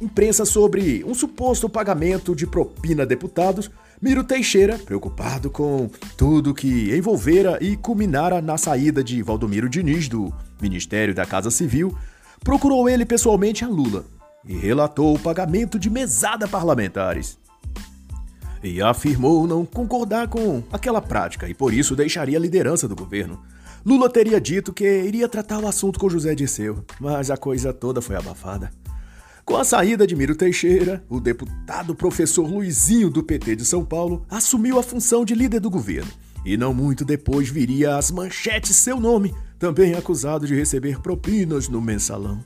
imprensa 0.00 0.44
sobre 0.44 1.02
um 1.04 1.14
suposto 1.14 1.68
pagamento 1.68 2.32
de 2.32 2.46
propina 2.46 3.02
a 3.02 3.06
deputados, 3.06 3.68
Miro 4.04 4.22
Teixeira, 4.22 4.76
preocupado 4.76 5.48
com 5.48 5.88
tudo 6.14 6.52
que 6.52 6.94
envolvera 6.94 7.56
e 7.58 7.74
culminara 7.74 8.42
na 8.42 8.58
saída 8.58 9.02
de 9.02 9.22
Valdomiro 9.22 9.66
Diniz 9.66 10.10
do 10.10 10.30
Ministério 10.60 11.14
da 11.14 11.24
Casa 11.24 11.50
Civil, 11.50 11.96
procurou 12.40 12.86
ele 12.86 13.06
pessoalmente 13.06 13.64
a 13.64 13.66
Lula 13.66 14.04
e 14.44 14.58
relatou 14.58 15.14
o 15.14 15.18
pagamento 15.18 15.78
de 15.78 15.88
mesada 15.88 16.46
parlamentares. 16.46 17.38
E 18.62 18.82
afirmou 18.82 19.46
não 19.46 19.64
concordar 19.64 20.28
com 20.28 20.62
aquela 20.70 21.00
prática 21.00 21.48
e 21.48 21.54
por 21.54 21.72
isso 21.72 21.96
deixaria 21.96 22.36
a 22.36 22.40
liderança 22.42 22.86
do 22.86 22.94
governo. 22.94 23.40
Lula 23.86 24.10
teria 24.10 24.38
dito 24.38 24.70
que 24.70 24.84
iria 24.84 25.30
tratar 25.30 25.60
o 25.60 25.66
assunto 25.66 25.98
com 25.98 26.10
José 26.10 26.34
Dirceu, 26.34 26.84
mas 27.00 27.30
a 27.30 27.38
coisa 27.38 27.72
toda 27.72 28.02
foi 28.02 28.16
abafada. 28.16 28.70
Com 29.44 29.56
a 29.56 29.64
saída 29.64 30.06
de 30.06 30.16
Miro 30.16 30.34
Teixeira, 30.34 31.04
o 31.06 31.20
deputado 31.20 31.94
professor 31.94 32.48
Luizinho 32.48 33.10
do 33.10 33.22
PT 33.22 33.56
de 33.56 33.64
São 33.66 33.84
Paulo 33.84 34.24
assumiu 34.30 34.78
a 34.78 34.82
função 34.82 35.22
de 35.22 35.34
líder 35.34 35.60
do 35.60 35.68
governo. 35.68 36.10
E 36.46 36.56
não 36.56 36.72
muito 36.72 37.04
depois 37.04 37.50
viria 37.50 37.96
às 37.96 38.10
manchetes 38.10 38.74
seu 38.74 38.98
nome, 38.98 39.34
também 39.58 39.94
acusado 39.94 40.46
de 40.46 40.54
receber 40.54 40.98
propinas 41.00 41.68
no 41.68 41.80
mensalão. 41.82 42.42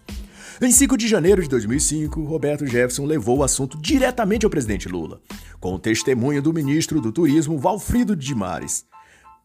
Em 0.60 0.72
5 0.72 0.96
de 0.96 1.06
janeiro 1.06 1.40
de 1.40 1.48
2005, 1.48 2.24
Roberto 2.24 2.66
Jefferson 2.66 3.04
levou 3.04 3.38
o 3.38 3.44
assunto 3.44 3.78
diretamente 3.80 4.44
ao 4.44 4.50
presidente 4.50 4.88
Lula, 4.88 5.20
com 5.60 5.74
o 5.74 5.78
testemunho 5.78 6.42
do 6.42 6.52
ministro 6.52 7.00
do 7.00 7.12
Turismo 7.12 7.58
Valfrido 7.58 8.16
de 8.16 8.34
Mares. 8.34 8.84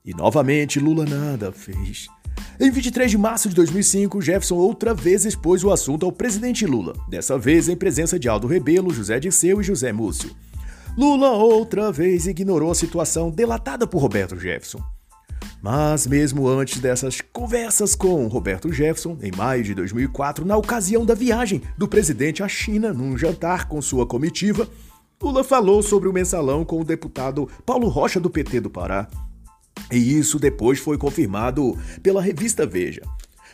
E 0.03 0.11
novamente 0.11 0.79
Lula 0.79 1.05
nada 1.05 1.51
fez. 1.51 2.07
Em 2.59 2.69
23 2.69 3.09
de 3.11 3.17
março 3.17 3.49
de 3.49 3.55
2005, 3.55 4.21
Jefferson 4.21 4.55
outra 4.55 4.93
vez 4.93 5.25
expôs 5.25 5.63
o 5.63 5.71
assunto 5.71 6.05
ao 6.05 6.11
presidente 6.11 6.65
Lula, 6.65 6.93
dessa 7.09 7.37
vez 7.37 7.67
em 7.67 7.75
presença 7.75 8.19
de 8.19 8.29
Aldo 8.29 8.47
Rebelo, 8.47 8.93
José 8.93 9.19
Dirceu 9.19 9.59
e 9.59 9.63
José 9.63 9.91
Múcio. 9.91 10.31
Lula 10.95 11.31
outra 11.31 11.91
vez 11.91 12.27
ignorou 12.27 12.71
a 12.71 12.75
situação 12.75 13.31
delatada 13.31 13.87
por 13.87 13.99
Roberto 13.99 14.37
Jefferson. 14.37 14.79
Mas 15.61 16.05
mesmo 16.05 16.47
antes 16.47 16.79
dessas 16.79 17.21
conversas 17.21 17.95
com 17.95 18.27
Roberto 18.27 18.71
Jefferson, 18.71 19.17
em 19.21 19.31
maio 19.31 19.63
de 19.63 19.73
2004, 19.73 20.45
na 20.45 20.55
ocasião 20.55 21.05
da 21.05 21.15
viagem 21.15 21.61
do 21.77 21.87
presidente 21.87 22.43
à 22.43 22.47
China 22.47 22.93
num 22.93 23.17
jantar 23.17 23.67
com 23.67 23.81
sua 23.81 24.05
comitiva, 24.05 24.67
Lula 25.21 25.43
falou 25.43 25.81
sobre 25.81 26.09
o 26.09 26.13
mensalão 26.13 26.65
com 26.65 26.81
o 26.81 26.83
deputado 26.83 27.47
Paulo 27.65 27.87
Rocha 27.87 28.19
do 28.19 28.29
PT 28.29 28.59
do 28.59 28.69
Pará, 28.69 29.07
e 29.91 30.17
isso 30.17 30.39
depois 30.39 30.79
foi 30.79 30.97
confirmado 30.97 31.77
pela 32.01 32.21
revista 32.21 32.65
Veja. 32.65 33.01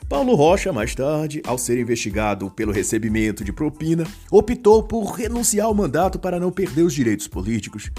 Paulo 0.07 0.33
Rocha, 0.33 0.73
mais 0.73 0.95
tarde, 0.95 1.41
ao 1.45 1.57
ser 1.57 1.77
investigado 1.77 2.49
pelo 2.49 2.71
recebimento 2.71 3.43
de 3.43 3.53
propina, 3.53 4.05
optou 4.31 4.81
por 4.81 5.03
renunciar 5.11 5.67
ao 5.67 5.73
mandato 5.73 6.17
para 6.17 6.39
não 6.39 6.51
perder 6.51 6.81
os 6.81 6.93
direitos 6.93 7.27
políticos. 7.27 7.91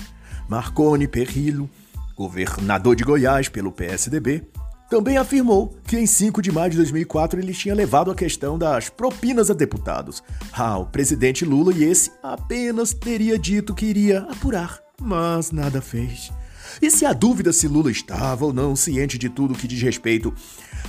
Marconi 0.49 1.07
Perrillo, 1.07 1.71
governador 2.17 2.97
de 2.97 3.05
Goiás 3.05 3.49
pelo 3.49 3.71
PSDB, 3.71 4.43
também 4.91 5.17
afirmou 5.17 5.73
que 5.87 5.97
em 5.97 6.05
5 6.05 6.43
de 6.43 6.51
maio 6.51 6.73
de 6.73 6.79
2004 6.79 7.39
ele 7.39 7.55
tinha 7.55 7.77
levado 7.77 8.11
a 8.11 8.15
questão 8.15 8.59
das 8.59 8.89
propinas 8.89 9.49
a 9.49 9.55
deputados. 9.55 10.21
Ah, 10.53 10.79
o 10.79 10.87
presidente 10.87 11.45
Lula 11.45 11.73
e 11.73 11.85
esse 11.85 12.11
apenas 12.21 12.93
teria 12.93 13.39
dito 13.39 13.73
que 13.73 13.87
iria 13.87 14.23
apurar, 14.23 14.81
mas 15.01 15.53
nada 15.53 15.81
fez. 15.81 16.33
E 16.81 16.91
se 16.91 17.05
a 17.07 17.13
dúvida 17.13 17.53
se 17.53 17.69
Lula 17.69 17.91
estava 17.91 18.45
ou 18.45 18.53
não 18.53 18.77
ciente 18.77 19.19
de 19.19 19.29
tudo 19.29 19.55
que 19.55 19.69
diz 19.69 19.81
respeito 19.83 20.33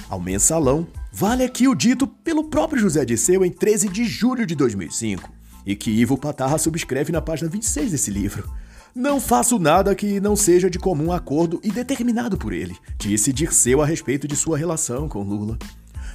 ao 0.09 0.19
mensalão, 0.19 0.87
vale 1.11 1.43
aqui 1.43 1.67
o 1.67 1.75
dito 1.75 2.05
pelo 2.07 2.45
próprio 2.45 2.81
José 2.81 3.05
Disseu 3.05 3.43
em 3.45 3.51
13 3.51 3.89
de 3.89 4.05
julho 4.05 4.45
de 4.45 4.55
2005, 4.55 5.29
e 5.65 5.75
que 5.75 5.91
Ivo 5.91 6.17
Patarra 6.17 6.57
subscreve 6.57 7.11
na 7.11 7.21
página 7.21 7.49
26 7.49 7.91
desse 7.91 8.11
livro. 8.11 8.49
Não 8.93 9.21
faço 9.21 9.57
nada 9.57 9.95
que 9.95 10.19
não 10.19 10.35
seja 10.35 10.69
de 10.69 10.77
comum 10.77 11.13
acordo 11.13 11.61
e 11.63 11.71
determinado 11.71 12.37
por 12.37 12.51
ele, 12.51 12.75
disse 12.97 13.31
Dirceu 13.31 13.81
a 13.81 13.85
respeito 13.85 14.27
de 14.27 14.35
sua 14.35 14.57
relação 14.57 15.07
com 15.07 15.23
Lula. 15.23 15.57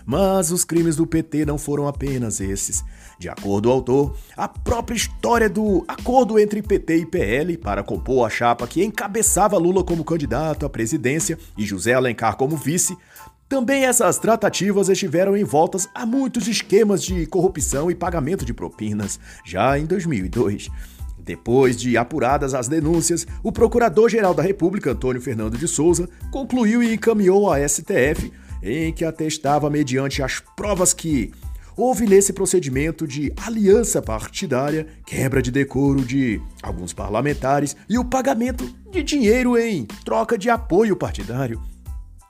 Mas 0.04 0.52
os 0.52 0.64
crimes 0.64 0.94
do 0.94 1.06
PT 1.06 1.44
não 1.46 1.58
foram 1.58 1.88
apenas 1.88 2.40
esses. 2.40 2.84
De 3.18 3.28
acordo 3.30 3.68
com 3.68 3.72
o 3.72 3.76
autor, 3.76 4.16
a 4.36 4.46
própria 4.46 4.94
história 4.94 5.48
do 5.48 5.84
acordo 5.88 6.38
entre 6.38 6.60
PT 6.60 6.98
e 6.98 7.06
PL 7.06 7.56
para 7.56 7.82
compor 7.82 8.26
a 8.26 8.30
chapa 8.30 8.66
que 8.66 8.84
encabeçava 8.84 9.56
Lula 9.56 9.82
como 9.82 10.04
candidato 10.04 10.66
à 10.66 10.68
presidência 10.68 11.38
e 11.56 11.64
José 11.64 11.94
Alencar 11.94 12.36
como 12.36 12.56
vice, 12.56 12.96
também 13.48 13.84
essas 13.84 14.18
tratativas 14.18 14.88
estiveram 14.88 15.36
envoltas 15.36 15.88
a 15.94 16.04
muitos 16.04 16.46
esquemas 16.46 17.02
de 17.02 17.26
corrupção 17.26 17.90
e 17.90 17.94
pagamento 17.94 18.44
de 18.44 18.52
propinas, 18.52 19.18
já 19.44 19.78
em 19.78 19.86
2002. 19.86 20.68
Depois 21.18 21.76
de 21.76 21.96
apuradas 21.96 22.54
as 22.54 22.68
denúncias, 22.68 23.26
o 23.42 23.50
Procurador-Geral 23.50 24.34
da 24.34 24.42
República, 24.42 24.92
Antônio 24.92 25.22
Fernando 25.22 25.56
de 25.56 25.66
Souza, 25.66 26.08
concluiu 26.30 26.82
e 26.82 26.94
encaminhou 26.94 27.50
à 27.50 27.66
STF 27.66 28.32
em 28.62 28.92
que 28.92 29.04
atestava, 29.04 29.70
mediante 29.70 30.22
as 30.22 30.40
provas 30.40 30.92
que 30.92 31.32
houve 31.76 32.06
nesse 32.06 32.32
procedimento 32.32 33.06
de 33.06 33.32
aliança 33.36 34.00
partidária, 34.00 34.86
quebra 35.04 35.42
de 35.42 35.50
decoro 35.50 36.04
de 36.04 36.40
alguns 36.62 36.92
parlamentares 36.92 37.76
e 37.88 37.98
o 37.98 38.04
pagamento 38.04 38.68
de 38.90 39.02
dinheiro 39.02 39.58
em 39.58 39.84
troca 40.04 40.38
de 40.38 40.48
apoio 40.48 40.96
partidário. 40.96 41.60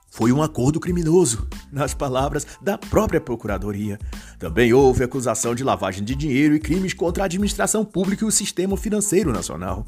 Foi 0.09 0.31
um 0.31 0.41
acordo 0.41 0.79
criminoso, 0.79 1.47
nas 1.71 1.93
palavras 1.93 2.47
da 2.59 2.77
própria 2.77 3.21
Procuradoria. 3.21 3.99
Também 4.39 4.73
houve 4.73 5.03
acusação 5.03 5.53
de 5.53 5.63
lavagem 5.63 6.03
de 6.03 6.15
dinheiro 6.15 6.55
e 6.55 6.59
crimes 6.59 6.93
contra 6.93 7.23
a 7.23 7.25
administração 7.25 7.85
pública 7.85 8.25
e 8.25 8.27
o 8.27 8.31
sistema 8.31 8.75
financeiro 8.75 9.31
nacional. 9.31 9.85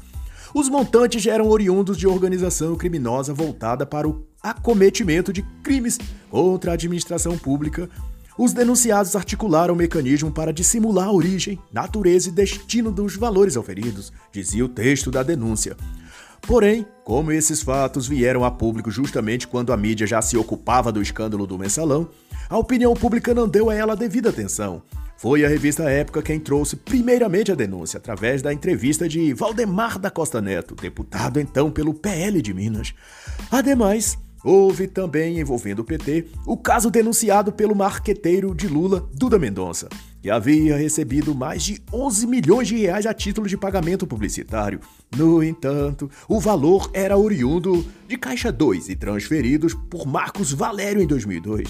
Os 0.54 0.68
montantes 0.68 1.26
eram 1.26 1.48
oriundos 1.48 1.96
de 1.96 2.06
organização 2.06 2.76
criminosa 2.76 3.32
voltada 3.32 3.86
para 3.86 4.08
o 4.08 4.24
acometimento 4.42 5.32
de 5.32 5.42
crimes 5.62 5.98
contra 6.28 6.72
a 6.72 6.74
administração 6.74 7.36
pública. 7.38 7.88
Os 8.42 8.54
denunciados 8.54 9.14
articularam 9.14 9.74
um 9.74 9.76
mecanismo 9.76 10.32
para 10.32 10.50
dissimular 10.50 11.08
a 11.08 11.12
origem, 11.12 11.58
natureza 11.70 12.30
e 12.30 12.32
destino 12.32 12.90
dos 12.90 13.14
valores 13.14 13.54
auferidos, 13.54 14.10
dizia 14.32 14.64
o 14.64 14.68
texto 14.68 15.10
da 15.10 15.22
denúncia. 15.22 15.76
Porém, 16.40 16.86
como 17.04 17.32
esses 17.32 17.60
fatos 17.60 18.08
vieram 18.08 18.42
a 18.42 18.50
público 18.50 18.90
justamente 18.90 19.46
quando 19.46 19.74
a 19.74 19.76
mídia 19.76 20.06
já 20.06 20.22
se 20.22 20.38
ocupava 20.38 20.90
do 20.90 21.02
escândalo 21.02 21.46
do 21.46 21.58
mensalão, 21.58 22.08
a 22.48 22.56
opinião 22.56 22.94
pública 22.94 23.34
não 23.34 23.46
deu 23.46 23.68
a 23.68 23.74
ela 23.74 23.94
devida 23.94 24.30
atenção. 24.30 24.80
Foi 25.18 25.44
a 25.44 25.48
revista 25.48 25.82
Época 25.90 26.22
quem 26.22 26.40
trouxe 26.40 26.76
primeiramente 26.76 27.52
a 27.52 27.54
denúncia, 27.54 27.98
através 27.98 28.40
da 28.40 28.54
entrevista 28.54 29.06
de 29.06 29.34
Valdemar 29.34 29.98
da 29.98 30.10
Costa 30.10 30.40
Neto, 30.40 30.74
deputado 30.74 31.38
então 31.38 31.70
pelo 31.70 31.92
PL 31.92 32.40
de 32.40 32.54
Minas. 32.54 32.94
Ademais, 33.50 34.16
houve 34.44 34.86
também 34.86 35.38
envolvendo 35.38 35.80
o 35.80 35.84
PT 35.84 36.26
o 36.46 36.56
caso 36.56 36.90
denunciado 36.90 37.52
pelo 37.52 37.74
marqueteiro 37.74 38.54
de 38.54 38.68
Lula, 38.68 39.08
Duda 39.14 39.38
Mendonça, 39.38 39.88
que 40.22 40.30
havia 40.30 40.76
recebido 40.76 41.34
mais 41.34 41.62
de 41.62 41.82
11 41.92 42.26
milhões 42.26 42.68
de 42.68 42.76
reais 42.76 43.06
a 43.06 43.14
título 43.14 43.48
de 43.48 43.56
pagamento 43.56 44.06
publicitário. 44.06 44.80
No 45.16 45.42
entanto, 45.42 46.10
o 46.28 46.38
valor 46.38 46.90
era 46.92 47.16
oriundo 47.16 47.84
de 48.06 48.16
Caixa 48.16 48.52
2 48.52 48.88
e 48.88 48.96
transferidos 48.96 49.74
por 49.74 50.06
Marcos 50.06 50.52
Valério 50.52 51.02
em 51.02 51.06
2002. 51.06 51.68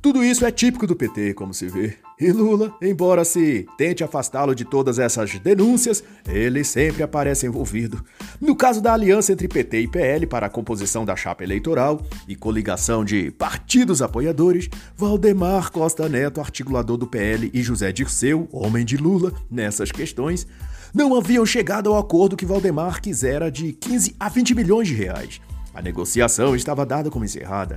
Tudo 0.00 0.24
isso 0.24 0.44
é 0.44 0.50
típico 0.50 0.84
do 0.84 0.96
PT, 0.96 1.34
como 1.34 1.54
se 1.54 1.68
vê. 1.68 1.96
E 2.22 2.30
Lula, 2.30 2.72
embora 2.80 3.24
se 3.24 3.66
tente 3.76 4.04
afastá-lo 4.04 4.54
de 4.54 4.64
todas 4.64 5.00
essas 5.00 5.40
denúncias, 5.40 6.04
ele 6.28 6.62
sempre 6.62 7.02
aparece 7.02 7.48
envolvido. 7.48 8.00
No 8.40 8.54
caso 8.54 8.80
da 8.80 8.92
aliança 8.92 9.32
entre 9.32 9.48
PT 9.48 9.80
e 9.80 9.88
PL 9.88 10.24
para 10.28 10.46
a 10.46 10.48
composição 10.48 11.04
da 11.04 11.16
chapa 11.16 11.42
eleitoral 11.42 12.00
e 12.28 12.36
coligação 12.36 13.04
de 13.04 13.32
partidos 13.32 14.00
apoiadores, 14.00 14.70
Valdemar 14.96 15.72
Costa 15.72 16.08
Neto, 16.08 16.40
articulador 16.40 16.96
do 16.96 17.08
PL, 17.08 17.50
e 17.52 17.60
José 17.60 17.90
Dirceu, 17.90 18.48
homem 18.52 18.84
de 18.84 18.96
Lula, 18.96 19.32
nessas 19.50 19.90
questões, 19.90 20.46
não 20.94 21.16
haviam 21.16 21.44
chegado 21.44 21.90
ao 21.90 21.98
acordo 21.98 22.36
que 22.36 22.46
Valdemar 22.46 23.00
quisera 23.00 23.50
de 23.50 23.72
15 23.72 24.14
a 24.20 24.28
20 24.28 24.54
milhões 24.54 24.86
de 24.86 24.94
reais. 24.94 25.40
A 25.74 25.82
negociação 25.82 26.54
estava 26.54 26.86
dada 26.86 27.10
como 27.10 27.24
encerrada. 27.24 27.74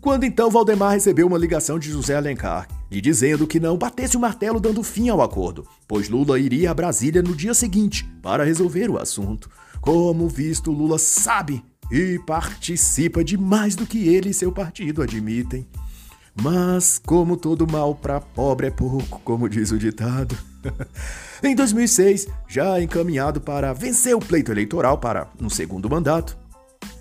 Quando 0.00 0.24
então 0.24 0.48
Valdemar 0.48 0.92
recebeu 0.92 1.26
uma 1.26 1.36
ligação 1.36 1.76
de 1.76 1.90
José 1.90 2.14
Alencar, 2.14 2.68
lhe 2.88 3.00
dizendo 3.00 3.48
que 3.48 3.58
não 3.58 3.76
batesse 3.76 4.16
o 4.16 4.20
martelo 4.20 4.60
dando 4.60 4.82
fim 4.82 5.08
ao 5.08 5.20
acordo, 5.20 5.66
pois 5.88 6.08
Lula 6.08 6.38
iria 6.38 6.70
a 6.70 6.74
Brasília 6.74 7.20
no 7.20 7.34
dia 7.34 7.52
seguinte 7.52 8.08
para 8.22 8.44
resolver 8.44 8.88
o 8.88 8.96
assunto. 8.96 9.50
Como 9.80 10.28
visto, 10.28 10.70
Lula 10.70 10.98
sabe 10.98 11.64
e 11.90 12.18
participa 12.24 13.24
de 13.24 13.36
mais 13.36 13.74
do 13.74 13.86
que 13.86 14.08
ele 14.08 14.30
e 14.30 14.34
seu 14.34 14.52
partido 14.52 15.02
admitem. 15.02 15.66
Mas, 16.40 17.00
como 17.04 17.36
todo 17.36 17.66
mal 17.66 17.92
para 17.92 18.20
pobre 18.20 18.68
é 18.68 18.70
pouco, 18.70 19.20
como 19.24 19.48
diz 19.48 19.72
o 19.72 19.78
ditado. 19.78 20.38
em 21.42 21.56
2006, 21.56 22.28
já 22.46 22.80
encaminhado 22.80 23.40
para 23.40 23.72
vencer 23.72 24.14
o 24.14 24.20
pleito 24.20 24.52
eleitoral 24.52 24.98
para 24.98 25.26
um 25.40 25.50
segundo 25.50 25.90
mandato, 25.90 26.38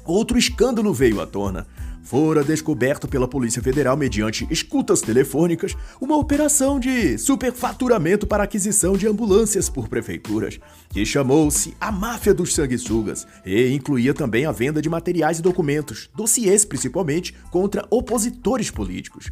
outro 0.03 0.35
escândalo 0.39 0.91
veio 0.91 1.21
à 1.21 1.27
tona 1.27 1.67
fora 2.07 2.41
descoberto 2.41 3.05
pela 3.05 3.27
Polícia 3.27 3.61
Federal 3.61 3.97
mediante 3.97 4.47
escutas 4.49 5.01
telefônicas 5.01 5.75
uma 5.99 6.15
operação 6.15 6.79
de 6.79 7.17
superfaturamento 7.17 8.25
para 8.25 8.43
aquisição 8.43 8.95
de 8.95 9.05
ambulâncias 9.05 9.67
por 9.67 9.89
prefeituras, 9.89 10.57
que 10.89 11.05
chamou-se 11.05 11.75
a 11.81 11.91
Máfia 11.91 12.33
dos 12.33 12.55
Sanguessugas 12.55 13.27
e 13.45 13.67
incluía 13.73 14.13
também 14.13 14.45
a 14.45 14.53
venda 14.53 14.81
de 14.81 14.89
materiais 14.89 15.39
e 15.39 15.41
documentos, 15.41 16.09
dossiês 16.15 16.63
principalmente, 16.63 17.35
contra 17.51 17.85
opositores 17.89 18.71
políticos. 18.71 19.29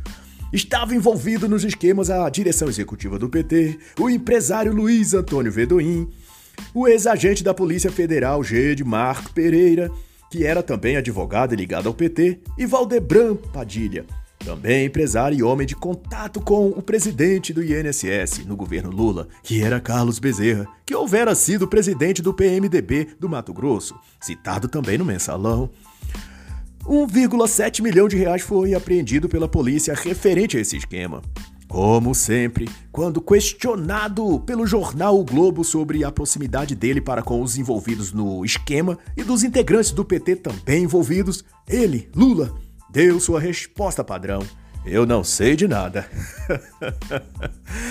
Estava 0.52 0.94
envolvido 0.94 1.48
nos 1.48 1.64
esquemas 1.64 2.10
a 2.10 2.30
direção 2.30 2.68
executiva 2.68 3.18
do 3.18 3.30
PT, 3.30 3.80
o 3.98 4.10
empresário 4.10 4.74
Luiz 4.74 5.14
Antônio 5.14 5.52
Vedoim, 5.52 6.10
o 6.74 6.90
ex-agente 6.90 7.42
da 7.42 7.54
Polícia 7.54 7.90
Federal 7.90 8.44
G. 8.44 8.76
de 8.76 8.84
Marco 8.84 9.32
Pereira, 9.32 9.90
que 10.30 10.46
era 10.46 10.62
também 10.64 10.98
advogado 10.98 11.56
ligado 11.56 11.88
ao 11.88 11.94
PT, 11.94 12.40
e 12.58 12.66
Valdebran 12.66 13.36
Padilha, 13.36 14.06
também 14.46 14.86
empresário 14.86 15.38
e 15.38 15.42
homem 15.42 15.66
de 15.66 15.76
contato 15.76 16.40
com 16.40 16.70
o 16.70 16.82
presidente 16.82 17.52
do 17.52 17.64
INSS 17.64 18.46
no 18.46 18.56
governo 18.56 18.92
Lula, 18.92 19.28
que 19.42 19.62
era 19.64 19.80
Carlos 19.80 20.20
Bezerra, 20.20 20.68
que 20.86 20.94
houvera 20.94 21.34
sido 21.34 21.68
presidente 21.68 22.22
do 22.22 22.34
PMDB 22.34 23.08
do 23.20 23.28
Mato 23.28 23.52
Grosso, 23.52 23.96
citado 24.22 24.68
também 24.68 24.98
no 25.00 25.06
mensalão. 25.06 25.70
1,7 26.86 27.82
milhão 27.82 28.08
de 28.08 28.16
reais 28.16 28.44
foi 28.44 28.76
apreendido 28.76 29.28
pela 29.28 29.48
polícia 29.48 29.96
referente 29.96 30.58
a 30.58 30.62
esse 30.62 30.78
esquema. 30.78 31.24
Como 31.76 32.16
sempre, 32.16 32.70
quando 32.90 33.20
questionado 33.20 34.40
pelo 34.40 34.66
jornal 34.66 35.20
O 35.20 35.26
Globo 35.26 35.62
sobre 35.62 36.06
a 36.06 36.10
proximidade 36.10 36.74
dele 36.74 37.02
para 37.02 37.22
com 37.22 37.42
os 37.42 37.58
envolvidos 37.58 38.14
no 38.14 38.46
esquema 38.46 38.98
e 39.18 39.26
dos 39.26 39.44
integrantes 39.44 39.92
do 39.92 40.06
PT 40.06 40.38
também 40.38 40.84
envolvidos, 40.84 41.44
ele, 41.68 42.10
Lula, 42.16 42.56
deu 42.90 43.20
sua 43.20 43.42
resposta 43.42 44.06
padrão: 44.06 44.40
Eu 44.86 45.06
não 45.06 45.22
sei 45.22 45.58
de 45.58 45.68
nada. 45.68 46.10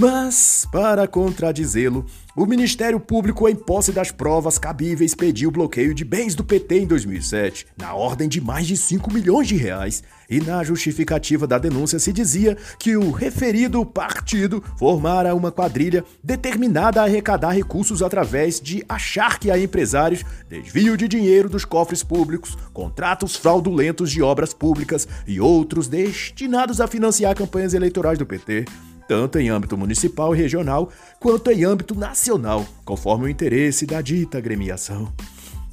Mas, 0.00 0.66
para 0.72 1.06
contradizê-lo, 1.06 2.06
o 2.34 2.46
Ministério 2.46 2.98
Público, 2.98 3.46
em 3.46 3.54
posse 3.54 3.92
das 3.92 4.10
provas 4.10 4.58
cabíveis, 4.58 5.14
pediu 5.14 5.50
bloqueio 5.50 5.92
de 5.92 6.06
bens 6.06 6.34
do 6.34 6.42
PT 6.42 6.78
em 6.78 6.86
2007, 6.86 7.66
na 7.76 7.92
ordem 7.92 8.26
de 8.26 8.40
mais 8.40 8.66
de 8.66 8.78
5 8.78 9.12
milhões 9.12 9.46
de 9.46 9.56
reais. 9.56 10.02
E 10.30 10.40
na 10.40 10.64
justificativa 10.64 11.46
da 11.46 11.58
denúncia 11.58 11.98
se 11.98 12.14
dizia 12.14 12.56
que 12.78 12.96
o 12.96 13.10
referido 13.10 13.84
partido 13.84 14.64
formara 14.78 15.34
uma 15.34 15.52
quadrilha 15.52 16.02
determinada 16.24 17.02
a 17.02 17.04
arrecadar 17.04 17.50
recursos 17.50 18.02
através 18.02 18.58
de 18.58 18.82
achar 18.88 19.38
que 19.38 19.50
há 19.50 19.58
empresários 19.58 20.24
desvio 20.48 20.96
de 20.96 21.06
dinheiro 21.08 21.50
dos 21.50 21.66
cofres 21.66 22.02
públicos, 22.02 22.56
contratos 22.72 23.36
fraudulentos 23.36 24.10
de 24.10 24.22
obras 24.22 24.54
públicas 24.54 25.06
e 25.26 25.42
outros 25.42 25.88
destinados 25.88 26.80
a 26.80 26.86
financiar 26.86 27.34
campanhas 27.34 27.74
eleitorais 27.74 28.18
do 28.18 28.24
PT 28.24 28.64
tanto 29.10 29.40
em 29.40 29.48
âmbito 29.48 29.76
municipal 29.76 30.36
e 30.36 30.38
regional 30.38 30.88
quanto 31.18 31.50
em 31.50 31.64
âmbito 31.64 31.96
nacional, 31.96 32.64
conforme 32.84 33.24
o 33.24 33.28
interesse 33.28 33.84
da 33.84 34.00
dita 34.00 34.38
agremiação. 34.38 35.12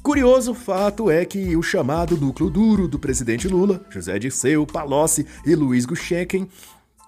Curioso 0.02 0.52
fato 0.54 1.08
é 1.08 1.24
que 1.24 1.56
o 1.56 1.62
chamado 1.62 2.16
núcleo 2.16 2.50
duro 2.50 2.88
do 2.88 2.98
presidente 2.98 3.46
Lula, 3.46 3.80
José 3.90 4.18
Dirceu, 4.18 4.66
Palocci 4.66 5.24
e 5.46 5.54
Luiz 5.54 5.86
Guschecken, 5.86 6.48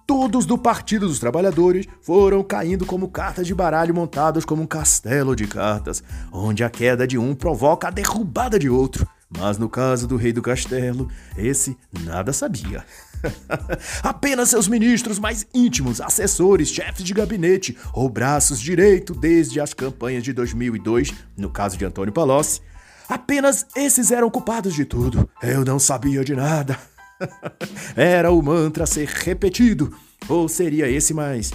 todos 0.06 0.46
do 0.46 0.56
Partido 0.56 1.08
dos 1.08 1.18
Trabalhadores, 1.18 1.88
foram 2.00 2.44
caindo 2.44 2.86
como 2.86 3.08
cartas 3.08 3.44
de 3.44 3.52
baralho 3.52 3.92
montadas 3.92 4.44
como 4.44 4.62
um 4.62 4.66
castelo 4.68 5.34
de 5.34 5.48
cartas, 5.48 6.00
onde 6.30 6.62
a 6.62 6.70
queda 6.70 7.08
de 7.08 7.18
um 7.18 7.34
provoca 7.34 7.88
a 7.88 7.90
derrubada 7.90 8.56
de 8.56 8.70
outro. 8.70 9.04
Mas 9.38 9.58
no 9.58 9.68
caso 9.68 10.06
do 10.06 10.16
rei 10.16 10.32
do 10.32 10.42
castelo, 10.42 11.08
esse 11.36 11.76
nada 12.04 12.32
sabia. 12.32 12.84
Apenas 14.02 14.50
seus 14.50 14.66
ministros 14.66 15.18
mais 15.18 15.46
íntimos, 15.54 16.00
assessores, 16.00 16.68
chefes 16.68 17.04
de 17.04 17.14
gabinete 17.14 17.76
ou 17.92 18.08
braços 18.08 18.60
direito 18.60 19.14
desde 19.14 19.60
as 19.60 19.72
campanhas 19.72 20.24
de 20.24 20.32
2002, 20.32 21.14
no 21.36 21.50
caso 21.50 21.76
de 21.76 21.84
Antônio 21.84 22.12
Palocci, 22.12 22.60
apenas 23.08 23.66
esses 23.76 24.10
eram 24.10 24.30
culpados 24.30 24.74
de 24.74 24.84
tudo. 24.84 25.28
Eu 25.42 25.64
não 25.64 25.78
sabia 25.78 26.24
de 26.24 26.34
nada. 26.34 26.78
Era 27.94 28.32
o 28.32 28.42
mantra 28.42 28.84
a 28.84 28.86
ser 28.86 29.06
repetido, 29.06 29.94
ou 30.28 30.48
seria 30.48 30.88
esse 30.88 31.12
mais 31.12 31.52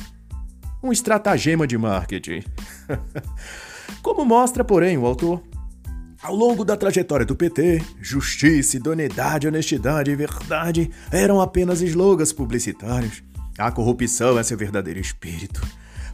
um 0.86 0.92
estratagema 0.92 1.66
de 1.66 1.78
marketing. 1.78 2.44
Como 4.04 4.24
mostra, 4.24 4.64
porém, 4.64 4.98
o 4.98 5.06
autor, 5.06 5.42
ao 6.26 6.36
longo 6.36 6.66
da 6.66 6.76
trajetória 6.76 7.24
do 7.24 7.36
PT, 7.36 7.84
justiça, 8.02 8.78
idoneidade, 8.78 9.48
honestidade 9.48 10.10
e 10.10 10.16
verdade 10.16 10.90
eram 11.12 11.40
apenas 11.40 11.82
slogans 11.82 12.34
publicitários. 12.34 13.22
A 13.60 13.72
corrupção 13.72 14.40
é 14.40 14.42
seu 14.42 14.58
verdadeiro 14.58 15.00
espírito. 15.00 15.62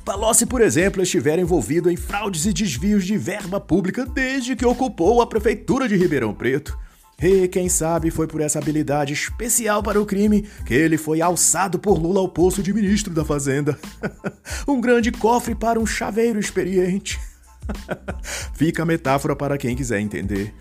Palocci, 0.03 0.45
por 0.45 0.59
exemplo, 0.59 1.01
estivera 1.01 1.39
envolvido 1.39 1.89
em 1.89 1.95
fraudes 1.95 2.45
e 2.45 2.51
desvios 2.51 3.05
de 3.05 3.17
verba 3.17 3.61
pública 3.61 4.05
desde 4.05 4.53
que 4.53 4.65
ocupou 4.65 5.21
a 5.21 5.27
prefeitura 5.27 5.87
de 5.87 5.95
Ribeirão 5.95 6.33
Preto. 6.33 6.77
E 7.21 7.47
quem 7.47 7.69
sabe 7.69 8.11
foi 8.11 8.27
por 8.27 8.41
essa 8.41 8.59
habilidade 8.59 9.13
especial 9.13 9.81
para 9.81 10.01
o 10.01 10.05
crime 10.05 10.45
que 10.65 10.73
ele 10.73 10.97
foi 10.97 11.21
alçado 11.21 11.79
por 11.79 11.97
Lula 11.97 12.19
ao 12.19 12.27
posto 12.27 12.61
de 12.61 12.73
ministro 12.73 13.13
da 13.13 13.23
Fazenda. 13.23 13.79
um 14.67 14.81
grande 14.81 15.09
cofre 15.09 15.55
para 15.55 15.79
um 15.79 15.85
chaveiro 15.85 16.39
experiente. 16.39 17.17
Fica 18.53 18.83
a 18.83 18.85
metáfora 18.85 19.35
para 19.35 19.57
quem 19.57 19.75
quiser 19.75 19.99
entender. 19.99 20.53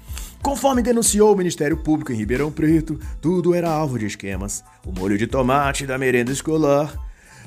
Conforme 0.42 0.82
denunciou 0.82 1.34
o 1.34 1.36
Ministério 1.36 1.76
Público 1.76 2.12
em 2.12 2.16
Ribeirão 2.16 2.50
Preto, 2.50 2.98
tudo 3.20 3.54
era 3.54 3.70
alvo 3.70 3.98
de 3.98 4.06
esquemas. 4.06 4.64
O 4.86 4.92
molho 4.92 5.18
de 5.18 5.26
tomate 5.26 5.86
da 5.86 5.98
merenda 5.98 6.32
escolar, 6.32 6.94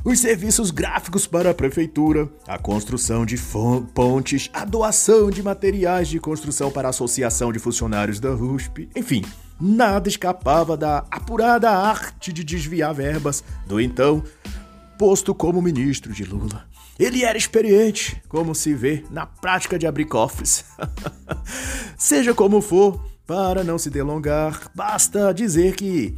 os 0.05 0.19
serviços 0.19 0.69
gráficos 0.69 1.25
para 1.25 1.51
a 1.51 1.53
prefeitura, 1.53 2.29
a 2.47 2.57
construção 2.57 3.25
de 3.25 3.35
pontes, 3.95 4.49
a 4.53 4.65
doação 4.65 5.31
de 5.31 5.41
materiais 5.41 6.07
de 6.07 6.19
construção 6.19 6.69
para 6.69 6.89
a 6.89 6.91
Associação 6.91 7.51
de 7.51 7.57
Funcionários 7.57 8.19
da 8.19 8.31
USP, 8.31 8.89
enfim, 8.95 9.23
nada 9.59 10.09
escapava 10.09 10.75
da 10.75 11.05
apurada 11.09 11.71
arte 11.71 12.33
de 12.33 12.43
desviar 12.43 12.93
verbas 12.93 13.43
do 13.65 13.79
então 13.79 14.21
posto 14.99 15.33
como 15.33 15.61
ministro 15.61 16.13
de 16.13 16.23
Lula. 16.23 16.65
Ele 16.99 17.23
era 17.23 17.37
experiente, 17.37 18.21
como 18.29 18.53
se 18.53 18.73
vê 18.73 19.03
na 19.09 19.25
prática 19.25 19.79
de 19.79 19.87
abrir 19.87 20.05
cofres. 20.05 20.63
Seja 21.97 22.33
como 22.33 22.61
for, 22.61 23.03
para 23.25 23.63
não 23.63 23.77
se 23.77 23.89
delongar, 23.89 24.69
basta 24.75 25.33
dizer 25.33 25.75
que 25.75 26.15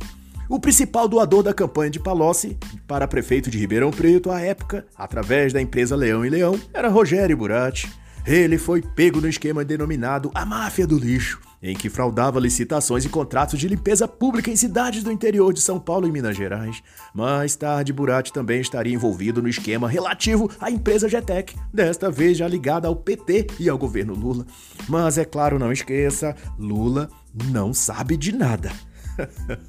o 0.49 0.59
principal 0.59 1.07
doador 1.07 1.41
da 1.41 1.53
campanha 1.53 1.89
de 1.89 1.99
Palocci 1.99 2.57
para 2.87 3.07
prefeito 3.07 3.49
de 3.49 3.57
Ribeirão 3.57 3.89
Preto 3.89 4.29
à 4.29 4.41
época, 4.41 4.85
através 4.95 5.53
da 5.53 5.61
empresa 5.61 5.95
Leão 5.95 6.25
e 6.25 6.29
Leão, 6.29 6.59
era 6.73 6.89
Rogério 6.89 7.37
Burati. 7.37 7.91
Ele 8.25 8.57
foi 8.57 8.81
pego 8.81 9.21
no 9.21 9.29
esquema 9.29 9.63
denominado 9.63 10.31
a 10.33 10.45
máfia 10.45 10.85
do 10.85 10.97
lixo, 10.97 11.39
em 11.61 11.75
que 11.75 11.89
fraudava 11.89 12.39
licitações 12.39 13.05
e 13.05 13.09
contratos 13.09 13.59
de 13.59 13.67
limpeza 13.67 14.07
pública 14.07 14.51
em 14.51 14.55
cidades 14.55 15.03
do 15.03 15.11
interior 15.11 15.53
de 15.53 15.61
São 15.61 15.79
Paulo 15.79 16.07
e 16.07 16.11
Minas 16.11 16.35
Gerais. 16.35 16.81
Mais 17.13 17.55
tarde, 17.55 17.93
Burati 17.93 18.31
também 18.31 18.61
estaria 18.61 18.93
envolvido 18.93 19.41
no 19.41 19.49
esquema 19.49 19.87
relativo 19.87 20.49
à 20.59 20.69
empresa 20.69 21.09
Getec, 21.09 21.55
desta 21.73 22.11
vez 22.11 22.37
já 22.37 22.47
ligada 22.47 22.87
ao 22.87 22.95
PT 22.95 23.47
e 23.59 23.69
ao 23.69 23.77
governo 23.77 24.13
Lula. 24.13 24.45
Mas 24.87 25.17
é 25.17 25.25
claro, 25.25 25.59
não 25.59 25.71
esqueça, 25.71 26.35
Lula 26.57 27.09
não 27.51 27.73
sabe 27.73 28.17
de 28.17 28.31
nada. 28.31 28.71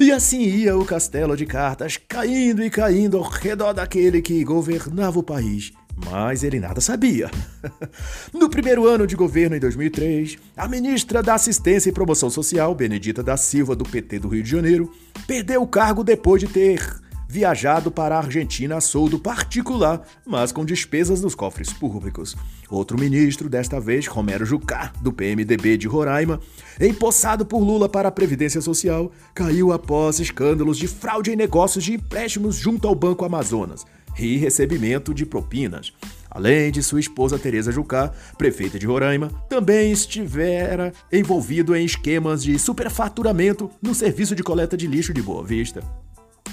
e 0.00 0.10
assim 0.10 0.40
ia 0.40 0.76
o 0.76 0.84
castelo 0.84 1.36
de 1.36 1.46
cartas, 1.46 1.96
caindo 1.96 2.62
e 2.62 2.70
caindo 2.70 3.16
ao 3.16 3.22
redor 3.22 3.72
daquele 3.72 4.20
que 4.22 4.42
governava 4.44 5.18
o 5.18 5.22
país 5.22 5.72
mas 5.96 6.42
ele 6.42 6.60
nada 6.60 6.80
sabia. 6.80 7.30
No 8.32 8.50
primeiro 8.50 8.86
ano 8.86 9.06
de 9.06 9.16
governo, 9.16 9.56
em 9.56 9.60
2003, 9.60 10.36
a 10.56 10.68
ministra 10.68 11.22
da 11.22 11.34
Assistência 11.34 11.88
e 11.88 11.92
Promoção 11.92 12.28
Social, 12.28 12.74
Benedita 12.74 13.22
da 13.22 13.36
Silva, 13.36 13.74
do 13.74 13.84
PT 13.84 14.18
do 14.18 14.28
Rio 14.28 14.42
de 14.42 14.50
Janeiro, 14.50 14.92
perdeu 15.26 15.62
o 15.62 15.66
cargo 15.66 16.02
depois 16.02 16.40
de 16.40 16.48
ter 16.48 16.80
viajado 17.28 17.90
para 17.90 18.16
a 18.16 18.18
Argentina 18.18 18.76
a 18.76 18.80
soldo 18.80 19.18
particular, 19.18 20.06
mas 20.26 20.52
com 20.52 20.64
despesas 20.64 21.20
dos 21.20 21.34
cofres 21.34 21.72
públicos. 21.72 22.36
Outro 22.68 22.98
ministro, 22.98 23.48
desta 23.48 23.80
vez 23.80 24.06
Romero 24.06 24.44
Jucá, 24.44 24.92
do 25.00 25.12
PMDB 25.12 25.76
de 25.76 25.88
Roraima, 25.88 26.40
empossado 26.80 27.44
por 27.44 27.60
Lula 27.60 27.88
para 27.88 28.08
a 28.08 28.12
Previdência 28.12 28.60
Social, 28.60 29.10
caiu 29.34 29.72
após 29.72 30.20
escândalos 30.20 30.78
de 30.78 30.86
fraude 30.86 31.32
em 31.32 31.36
negócios 31.36 31.84
de 31.84 31.94
empréstimos 31.94 32.56
junto 32.56 32.86
ao 32.86 32.94
Banco 32.94 33.24
Amazonas 33.24 33.84
e 34.18 34.36
recebimento 34.36 35.12
de 35.14 35.26
propinas. 35.26 35.92
Além 36.30 36.72
de 36.72 36.82
sua 36.82 36.98
esposa 36.98 37.38
Teresa 37.38 37.70
Jucá, 37.70 38.12
prefeita 38.36 38.78
de 38.78 38.86
Roraima, 38.86 39.30
também 39.48 39.92
estivera 39.92 40.92
envolvido 41.12 41.76
em 41.76 41.84
esquemas 41.84 42.42
de 42.42 42.58
superfaturamento 42.58 43.70
no 43.80 43.94
serviço 43.94 44.34
de 44.34 44.42
coleta 44.42 44.76
de 44.76 44.86
lixo 44.86 45.14
de 45.14 45.22
Boa 45.22 45.44
Vista. 45.44 45.80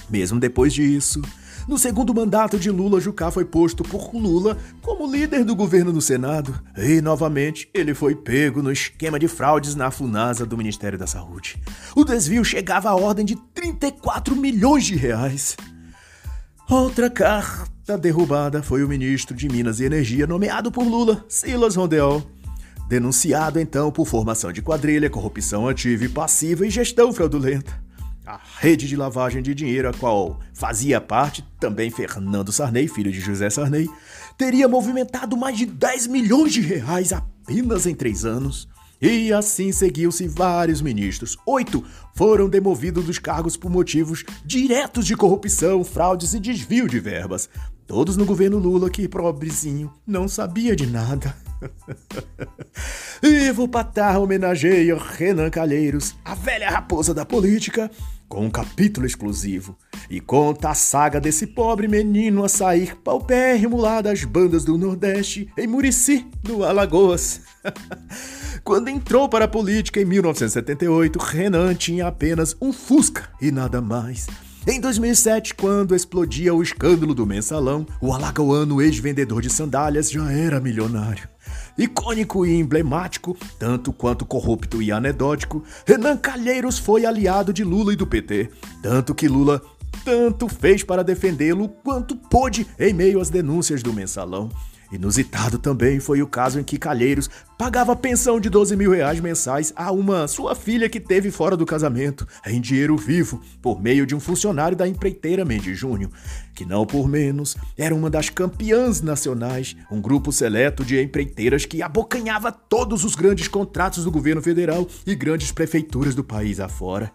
Mesmo 0.10 0.40
depois 0.40 0.74
disso, 0.74 1.22
No 1.68 1.78
segundo 1.78 2.14
mandato 2.14 2.58
de 2.58 2.72
Lula, 2.72 3.00
Jucá 3.00 3.30
foi 3.30 3.46
posto 3.46 3.84
por 3.84 4.14
Lula 4.14 4.58
como 4.82 5.10
líder 5.10 5.46
do 5.46 5.56
governo 5.56 5.94
no 5.94 6.02
Senado. 6.02 6.60
E, 6.76 7.02
novamente, 7.02 7.70
ele 7.74 7.94
foi 7.94 8.16
pego 8.16 8.64
no 8.64 8.72
esquema 8.72 9.20
de 9.20 9.28
fraudes 9.28 9.76
na 9.76 9.92
FUNASA 9.92 10.46
do 10.46 10.58
Ministério 10.58 10.98
da 10.98 11.06
Saúde. 11.06 11.62
O 11.96 12.04
desvio 12.04 12.44
chegava 12.44 12.90
à 12.90 12.96
ordem 12.96 13.24
de 13.24 13.36
34 13.54 14.36
milhões 14.36 14.86
de 14.86 14.96
reais. 14.96 15.56
Outra 16.72 17.10
carta 17.10 17.98
derrubada 17.98 18.64
foi 18.64 18.82
o 18.82 18.88
ministro 18.88 19.36
de 19.36 19.50
Minas 19.50 19.82
e 19.82 19.84
Energia 19.84 20.26
nomeado 20.26 20.72
por 20.72 20.88
Lula, 20.88 21.26
Silas 21.28 21.76
Rondeau. 21.76 22.26
Denunciado 22.88 23.60
então 23.60 23.92
por 23.92 24.08
formação 24.08 24.54
de 24.54 24.62
quadrilha, 24.62 25.10
corrupção 25.10 25.68
ativa 25.68 26.06
e 26.06 26.08
passiva 26.08 26.66
e 26.66 26.70
gestão 26.70 27.12
fraudulenta. 27.12 27.78
A 28.26 28.40
rede 28.60 28.88
de 28.88 28.96
lavagem 28.96 29.44
de 29.44 29.54
dinheiro, 29.54 29.90
a 29.90 29.94
qual 29.94 30.40
fazia 30.54 31.02
parte 31.02 31.44
também 31.60 31.92
Fernando 31.92 32.54
Sarney, 32.54 32.88
filho 32.88 33.12
de 33.12 33.20
José 33.20 33.50
Sarney, 33.50 33.90
teria 34.38 34.70
movimentado 34.70 35.36
mais 35.36 35.58
de 35.58 35.66
10 35.66 36.08
milhões 36.08 36.54
de 36.54 36.62
reais 36.62 37.12
apenas 37.12 37.86
em 37.86 37.94
três 37.94 38.24
anos. 38.24 38.70
E 39.02 39.34
assim 39.34 39.72
seguiu-se 39.72 40.28
vários 40.28 40.82
ministros. 40.82 41.36
Oito 41.48 41.84
foram 42.14 42.48
demovidos 42.48 43.04
dos 43.04 43.18
cargos 43.18 43.58
por 43.58 43.72
motivos 43.72 44.24
diretos 44.46 45.08
de 45.08 45.16
corrupção, 45.16 45.84
fraudes 45.84 46.34
e 46.36 46.40
desvio 46.40 46.88
de 46.88 47.00
verbas. 47.00 47.50
Todos 47.88 48.16
no 48.16 48.26
governo 48.26 48.60
Lula 48.60 48.90
que, 48.90 49.08
pobrezinho, 49.08 49.92
não 50.06 50.28
sabia 50.28 50.76
de 50.76 50.86
nada. 50.86 51.36
Ivo 53.22 53.68
Patar 53.68 54.20
homenageia 54.20 54.96
Renan 54.96 55.50
Calheiros, 55.50 56.16
a 56.24 56.34
velha 56.36 56.70
raposa 56.70 57.14
da 57.14 57.26
política, 57.26 57.92
com 58.32 58.46
um 58.46 58.50
capítulo 58.50 59.06
exclusivo 59.06 59.78
e 60.10 60.22
conta 60.22 60.70
a 60.70 60.74
saga 60.74 61.20
desse 61.20 61.46
pobre 61.46 61.86
menino 61.86 62.46
a 62.46 62.48
sair 62.48 62.96
paupérrimo 62.96 63.76
lá 63.76 64.00
das 64.00 64.24
bandas 64.24 64.64
do 64.64 64.78
Nordeste, 64.78 65.50
em 65.58 65.68
Murici, 65.68 66.26
no 66.48 66.64
Alagoas. 66.64 67.42
Quando 68.64 68.88
entrou 68.88 69.28
para 69.28 69.46
a 69.46 69.50
política 69.50 70.00
em 70.00 70.06
1978, 70.06 71.20
Renan 71.20 71.76
tinha 71.76 72.08
apenas 72.08 72.56
um 72.62 72.72
Fusca 72.72 73.28
e 73.42 73.52
nada 73.52 73.82
mais. 73.82 74.28
Em 74.66 74.80
2007, 74.80 75.56
quando 75.56 75.94
explodia 75.94 76.54
o 76.54 76.64
escândalo 76.64 77.14
do 77.14 77.26
mensalão, 77.26 77.86
o 78.00 78.14
alagoano 78.14 78.82
ex-vendedor 78.82 79.42
de 79.42 79.50
sandálias 79.50 80.10
já 80.10 80.32
era 80.32 80.62
milionário. 80.62 81.28
Icônico 81.78 82.46
e 82.46 82.54
emblemático, 82.54 83.38
tanto 83.58 83.94
quanto 83.94 84.26
corrupto 84.26 84.82
e 84.82 84.92
anedótico, 84.92 85.64
Renan 85.86 86.18
Calheiros 86.18 86.78
foi 86.78 87.06
aliado 87.06 87.54
de 87.54 87.64
Lula 87.64 87.94
e 87.94 87.96
do 87.96 88.06
PT, 88.06 88.50
tanto 88.82 89.16
que 89.16 89.28
Lula 89.28 89.62
tanto 90.04 90.48
fez 90.48 90.84
para 90.84 91.04
defendê-lo 91.04 91.70
quanto 91.70 92.16
pôde 92.16 92.68
em 92.80 92.94
meio 92.94 93.20
às 93.20 93.30
denúncias 93.30 93.84
do 93.84 93.94
mensalão. 93.94 94.50
Inusitado 94.92 95.58
também 95.58 96.00
foi 96.00 96.22
o 96.22 96.28
caso 96.28 96.60
em 96.60 96.64
que 96.64 96.78
Calheiros 96.78 97.30
pagava 97.58 97.96
pensão 97.96 98.40
de 98.40 98.50
12 98.50 98.76
mil 98.76 98.92
reais 98.92 99.20
mensais 99.20 99.72
a 99.76 99.92
uma 99.92 100.28
sua 100.28 100.54
filha 100.54 100.90
que 100.90 101.00
teve 101.00 101.32
fora 101.32 101.56
do 101.56 101.66
casamento, 101.66 102.28
em 102.46 102.60
dinheiro 102.60 102.98
vivo, 102.98 103.42
por 103.62 103.82
meio 103.82 104.06
de 104.06 104.14
um 104.14 104.20
funcionário 104.20 104.76
da 104.76 104.88
empreiteira 104.88 105.46
Mendes 105.46 105.78
Júnior, 105.78 106.12
que 106.54 106.66
não 106.66 106.86
por 106.86 107.08
menos 107.08 107.56
era 107.78 107.96
uma 107.96 108.10
das 108.10 108.30
campeãs 108.30 109.02
nacionais, 109.02 109.78
um 109.90 110.02
grupo 110.02 110.32
seleto 110.32 110.84
de 110.84 111.02
empreiteiras 111.02 111.66
que 111.66 111.82
abocanhava 111.82 112.52
todos 112.52 113.06
os 113.06 113.16
grandes 113.16 113.48
contratos 113.48 114.04
do 114.04 114.12
governo 114.12 114.42
federal 114.42 114.86
e 115.06 115.16
grandes 115.16 115.52
prefeituras 115.52 116.16
do 116.16 116.24
país 116.24 116.60
afora. 116.60 117.12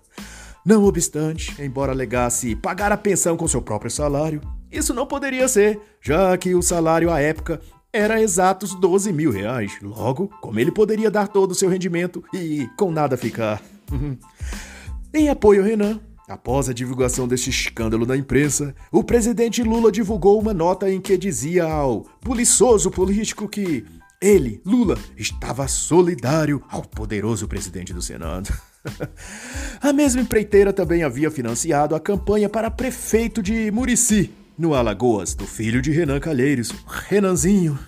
Não 0.67 0.83
obstante, 0.83 1.55
embora 1.63 1.93
alegasse 1.93 2.57
pagar 2.57 2.91
a 2.91 2.97
pensão 2.97 3.37
com 3.37 3.47
seu 3.47 3.63
próprio 3.63 3.89
salário, 3.89 4.41
isso 4.69 4.93
não 4.93 5.07
poderia 5.07 5.47
ser, 5.47 5.79
já 6.03 6.37
que 6.37 6.57
o 6.57 6.61
salário 6.61 7.09
à 7.09 7.21
época 7.21 7.61
era 7.93 8.21
exatos 8.21 8.75
12 8.75 9.13
mil 9.13 9.31
reais. 9.31 9.79
Logo, 9.81 10.29
como 10.41 10.59
ele 10.59 10.73
poderia 10.73 11.09
dar 11.09 11.29
todo 11.29 11.53
o 11.53 11.55
seu 11.55 11.69
rendimento 11.69 12.25
e 12.35 12.69
com 12.77 12.91
nada 12.91 13.17
ficar? 13.17 13.63
em 15.15 15.29
apoio 15.29 15.61
ao 15.61 15.69
Renan, 15.69 16.01
após 16.29 16.69
a 16.69 16.73
divulgação 16.73 17.29
deste 17.29 17.49
escândalo 17.49 18.05
na 18.05 18.17
imprensa, 18.17 18.75
o 18.91 19.05
presidente 19.05 19.63
Lula 19.63 19.93
divulgou 19.93 20.37
uma 20.37 20.53
nota 20.53 20.91
em 20.91 21.01
que 21.01 21.17
dizia 21.17 21.63
ao 21.63 22.05
buliçoso 22.21 22.91
político 22.91 23.49
que 23.49 23.85
ele, 24.21 24.61
Lula, 24.67 24.99
estava 25.17 25.69
solidário 25.69 26.61
ao 26.69 26.83
poderoso 26.83 27.47
presidente 27.47 27.95
do 27.95 28.03
Senado. 28.03 28.53
a 29.81 29.93
mesma 29.93 30.21
empreiteira 30.21 30.73
também 30.73 31.03
havia 31.03 31.31
financiado 31.31 31.95
a 31.95 32.01
campanha 32.01 32.49
para 32.49 32.71
prefeito 32.71 33.43
de 33.43 33.71
Murici, 33.71 34.31
no 34.59 34.75
Alagoas, 34.75 35.35
do 35.35 35.47
filho 35.47 35.83
de 35.83 35.91
Renan 35.91 36.21
Calheiros, 36.21 36.73
Renanzinho. 37.09 37.79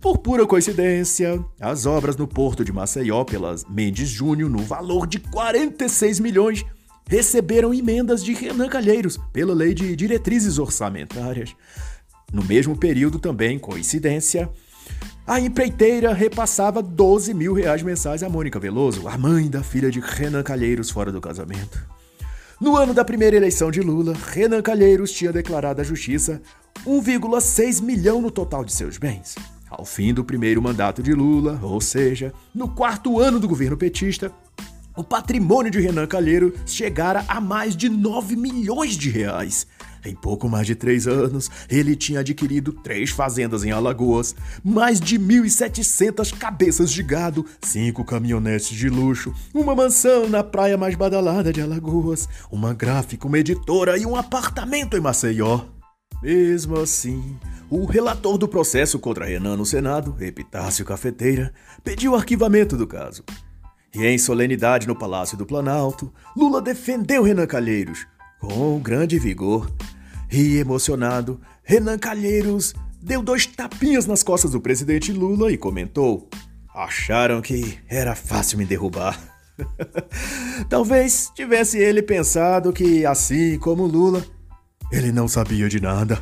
Por 0.00 0.18
pura 0.18 0.44
coincidência, 0.46 1.44
as 1.60 1.86
obras 1.86 2.16
no 2.16 2.26
porto 2.26 2.64
de 2.64 2.72
Maceió 2.72 3.24
pelas 3.24 3.64
Mendes 3.64 4.08
Júnior, 4.08 4.50
no 4.50 4.58
valor 4.58 5.06
de 5.06 5.20
46 5.20 6.18
milhões, 6.18 6.64
receberam 7.06 7.72
emendas 7.72 8.24
de 8.24 8.32
Renan 8.32 8.68
Calheiros 8.68 9.18
pela 9.32 9.54
lei 9.54 9.74
de 9.74 9.94
diretrizes 9.94 10.58
orçamentárias. 10.58 11.54
No 12.32 12.42
mesmo 12.42 12.76
período 12.76 13.18
também, 13.18 13.58
coincidência, 13.58 14.50
a 15.26 15.38
empreiteira 15.40 16.12
repassava 16.12 16.82
12 16.82 17.32
mil 17.32 17.54
reais 17.54 17.82
mensais 17.82 18.22
a 18.22 18.28
Mônica 18.28 18.58
Veloso, 18.58 19.06
a 19.06 19.16
mãe 19.16 19.48
da 19.48 19.62
filha 19.62 19.90
de 19.90 20.00
Renan 20.00 20.42
Calheiros 20.42 20.90
fora 20.90 21.12
do 21.12 21.20
casamento. 21.20 21.80
No 22.60 22.76
ano 22.76 22.92
da 22.92 23.04
primeira 23.04 23.36
eleição 23.36 23.70
de 23.70 23.80
Lula, 23.80 24.14
Renan 24.32 24.62
Calheiros 24.62 25.12
tinha 25.12 25.32
declarado 25.32 25.80
à 25.80 25.84
justiça 25.84 26.40
1,6 26.86 27.82
milhão 27.82 28.20
no 28.20 28.30
total 28.30 28.64
de 28.64 28.72
seus 28.72 28.98
bens. 28.98 29.34
Ao 29.70 29.84
fim 29.84 30.12
do 30.12 30.24
primeiro 30.24 30.60
mandato 30.60 31.02
de 31.02 31.12
Lula, 31.12 31.58
ou 31.62 31.80
seja, 31.80 32.32
no 32.54 32.68
quarto 32.68 33.18
ano 33.18 33.40
do 33.40 33.48
governo 33.48 33.76
petista, 33.76 34.30
o 34.96 35.02
patrimônio 35.02 35.70
de 35.70 35.80
Renan 35.80 36.06
Calheiro 36.06 36.52
chegara 36.66 37.24
a 37.26 37.40
mais 37.40 37.74
de 37.74 37.88
9 37.88 38.36
milhões 38.36 38.96
de 38.96 39.08
reais. 39.08 39.66
Em 40.04 40.16
pouco 40.16 40.48
mais 40.48 40.66
de 40.66 40.74
três 40.74 41.06
anos, 41.06 41.48
ele 41.70 41.94
tinha 41.94 42.20
adquirido 42.20 42.72
três 42.72 43.10
fazendas 43.10 43.62
em 43.62 43.70
Alagoas, 43.70 44.34
mais 44.64 44.98
de 44.98 45.16
1.700 45.16 46.36
cabeças 46.36 46.90
de 46.90 47.04
gado, 47.04 47.46
cinco 47.62 48.04
caminhonetes 48.04 48.70
de 48.70 48.88
luxo, 48.88 49.32
uma 49.54 49.76
mansão 49.76 50.28
na 50.28 50.42
praia 50.42 50.76
mais 50.76 50.96
badalada 50.96 51.52
de 51.52 51.60
Alagoas, 51.60 52.28
uma 52.50 52.74
gráfica, 52.74 53.28
uma 53.28 53.38
editora 53.38 53.96
e 53.96 54.04
um 54.04 54.16
apartamento 54.16 54.96
em 54.96 55.00
Maceió. 55.00 55.60
Mesmo 56.20 56.80
assim, 56.80 57.36
o 57.70 57.84
relator 57.84 58.36
do 58.36 58.48
processo 58.48 58.98
contra 58.98 59.24
Renan 59.24 59.56
no 59.56 59.66
Senado, 59.66 60.16
Epitácio 60.20 60.84
Cafeteira, 60.84 61.52
pediu 61.84 62.16
arquivamento 62.16 62.76
do 62.76 62.88
caso. 62.88 63.22
E 63.94 64.04
em 64.04 64.18
solenidade 64.18 64.88
no 64.88 64.96
Palácio 64.98 65.36
do 65.36 65.46
Planalto, 65.46 66.12
Lula 66.36 66.60
defendeu 66.60 67.22
Renan 67.22 67.46
Calheiros 67.46 68.06
com 68.42 68.80
grande 68.80 69.18
vigor. 69.18 69.72
E 70.30 70.56
emocionado, 70.56 71.40
Renan 71.62 71.96
Calheiros 71.96 72.74
deu 73.00 73.22
dois 73.22 73.46
tapinhas 73.46 74.04
nas 74.04 74.22
costas 74.22 74.50
do 74.50 74.60
presidente 74.60 75.12
Lula 75.12 75.52
e 75.52 75.56
comentou: 75.56 76.28
Acharam 76.74 77.40
que 77.40 77.78
era 77.88 78.14
fácil 78.16 78.58
me 78.58 78.64
derrubar. 78.64 79.18
Talvez 80.68 81.30
tivesse 81.34 81.78
ele 81.78 82.02
pensado 82.02 82.72
que, 82.72 83.06
assim 83.06 83.58
como 83.58 83.86
Lula, 83.86 84.24
ele 84.90 85.12
não 85.12 85.28
sabia 85.28 85.68
de 85.68 85.80
nada. 85.80 86.20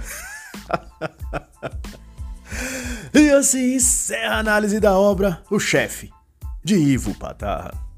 e 3.14 3.30
assim 3.30 3.76
encerra 3.76 4.34
a 4.34 4.38
análise 4.40 4.78
da 4.78 4.98
obra 4.98 5.42
O 5.50 5.58
Chefe, 5.58 6.10
de 6.62 6.76
Ivo 6.76 7.14
Patarra. 7.14 7.89